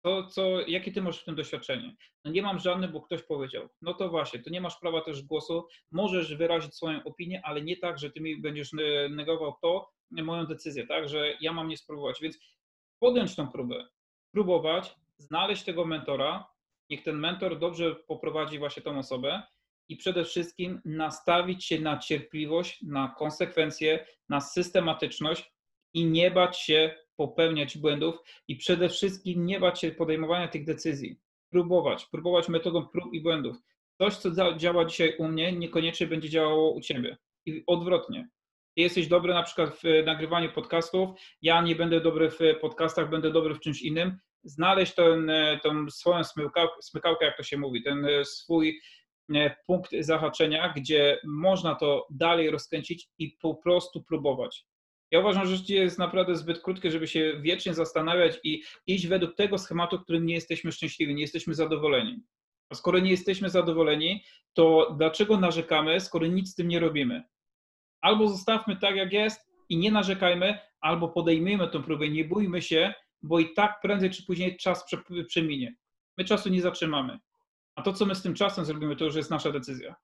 [0.04, 1.96] To, co, jakie ty masz w tym doświadczenie?
[2.24, 3.68] No nie mam żadnych, bo ktoś powiedział.
[3.82, 7.76] No to właśnie, to nie masz prawa też głosu, możesz wyrazić swoją opinię, ale nie
[7.76, 8.70] tak, że ty mi będziesz
[9.10, 12.20] negował to, moją decyzję, tak, że ja mam nie spróbować.
[12.20, 12.38] Więc
[12.98, 13.88] podjąć tą próbę,
[14.32, 16.46] próbować, znaleźć tego mentora,
[16.90, 19.42] niech ten mentor dobrze poprowadzi właśnie tą osobę
[19.88, 25.52] i przede wszystkim nastawić się na cierpliwość, na konsekwencje, na systematyczność
[25.94, 28.14] i nie bać się popełniać błędów
[28.48, 31.16] i przede wszystkim nie bać się podejmowania tych decyzji.
[31.50, 33.56] Próbować, próbować metodą prób i błędów.
[33.98, 37.16] Coś, co działa dzisiaj u mnie, niekoniecznie będzie działało u ciebie.
[37.46, 38.28] I odwrotnie.
[38.76, 41.10] Ty jesteś dobry na przykład w nagrywaniu podcastów,
[41.42, 44.18] ja nie będę dobry w podcastach, będę dobry w czymś innym.
[44.44, 45.30] Znaleźć ten,
[45.62, 48.80] tą swoją smykałkę, smykałkę, jak to się mówi, ten swój
[49.34, 54.64] E, punkt zahaczenia, gdzie można to dalej rozkręcić i po prostu próbować.
[55.10, 59.34] Ja uważam, że życie jest naprawdę zbyt krótkie, żeby się wiecznie zastanawiać i iść według
[59.34, 62.22] tego schematu, którym nie jesteśmy szczęśliwi, nie jesteśmy zadowoleni.
[62.70, 67.22] A skoro nie jesteśmy zadowoleni, to dlaczego narzekamy, skoro nic z tym nie robimy?
[68.00, 72.94] Albo zostawmy tak, jak jest i nie narzekajmy, albo podejmijmy tę próbę, nie bójmy się,
[73.22, 74.84] bo i tak prędzej czy później czas
[75.26, 75.74] przeminie.
[76.18, 77.18] My czasu nie zatrzymamy.
[77.74, 79.96] A to, co my z tym czasem zrobimy, to już jest nasza decyzja.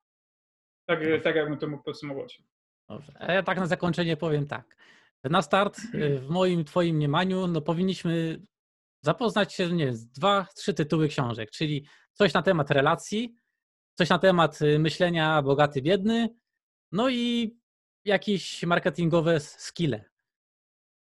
[0.87, 2.43] Tak, tak jakbym to mógł podsumować.
[2.89, 3.13] Dobrze.
[3.19, 4.77] A ja tak na zakończenie powiem tak.
[5.25, 8.41] Na start, y, w moim, twoim mniemaniu, no powinniśmy
[9.01, 13.35] zapoznać się, nie z dwa, trzy tytuły książek, czyli coś na temat relacji,
[13.95, 16.29] coś na temat y, myślenia bogaty, biedny,
[16.93, 17.57] no i
[18.05, 20.05] jakieś marketingowe skille.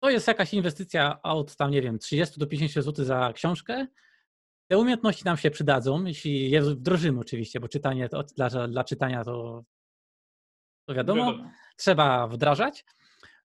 [0.02, 3.86] To jest jakaś inwestycja od tam, nie wiem, 30 do 50 zł za książkę,
[4.72, 9.24] te umiejętności nam się przydadzą, jeśli je wdrożymy oczywiście, bo czytanie to, dla, dla czytania
[9.24, 9.64] to,
[10.88, 12.84] to wiadomo, wiadomo, trzeba wdrażać.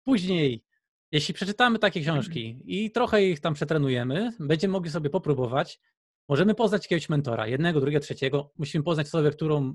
[0.04, 0.64] Później,
[1.12, 5.80] jeśli przeczytamy takie książki i trochę ich tam przetrenujemy, będziemy mogli sobie popróbować,
[6.28, 8.52] możemy poznać jakiegoś mentora, jednego, drugiego, trzeciego.
[8.58, 9.74] Musimy poznać osobę, którą,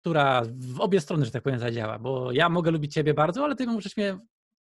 [0.00, 3.56] która w obie strony, że tak powiem, zadziała, bo ja mogę lubić ciebie bardzo, ale
[3.56, 4.18] ty możesz mnie,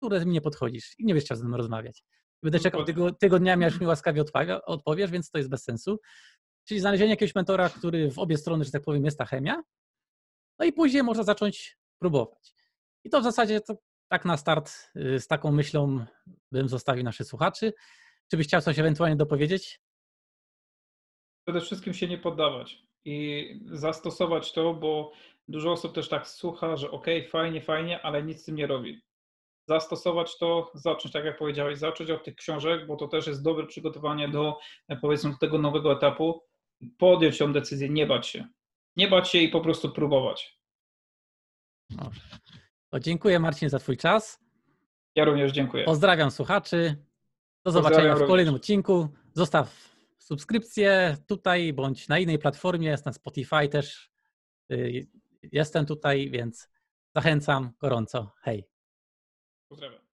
[0.08, 2.04] które mi nie podchodzisz i nie wiesz chciał ze mną rozmawiać.
[2.42, 4.24] Będę czekał tego, tego dnia, aż mi łaskawie
[4.66, 6.00] odpowiesz, więc to jest bez sensu.
[6.68, 9.62] Czyli znalezienie jakiegoś mentora, który w obie strony, że tak powiem, jest ta chemia.
[10.58, 12.54] No i później można zacząć próbować.
[13.04, 13.74] I to w zasadzie to
[14.08, 16.06] tak na start y, z taką myślą
[16.52, 17.72] bym zostawił naszych słuchaczy.
[18.30, 19.80] Czy byś chciał coś ewentualnie dopowiedzieć?
[21.46, 25.12] Przede wszystkim się nie poddawać i zastosować to, bo
[25.48, 29.02] dużo osób też tak słucha, że ok, fajnie, fajnie, ale nic z tym nie robi
[29.66, 33.66] zastosować to, zacząć, tak jak powiedziałeś, zacząć od tych książek, bo to też jest dobre
[33.66, 34.58] przygotowanie do,
[35.00, 36.42] powiedzmy, tego nowego etapu,
[36.98, 38.48] podjąć tą decyzję, nie bać się.
[38.96, 40.58] Nie bać się i po prostu próbować.
[42.90, 44.44] To dziękuję Marcin za Twój czas.
[45.14, 45.84] Ja również dziękuję.
[45.84, 46.96] Pozdrawiam słuchaczy.
[47.64, 49.08] Do zobaczenia w kolejnym odcinku.
[49.32, 52.88] Zostaw subskrypcję tutaj bądź na innej platformie.
[52.88, 54.10] Jest na Spotify też.
[54.72, 55.06] Y,
[55.52, 56.68] jestem tutaj, więc
[57.14, 58.32] zachęcam gorąco.
[58.42, 58.73] Hej.
[59.74, 60.03] Pozdrawiam.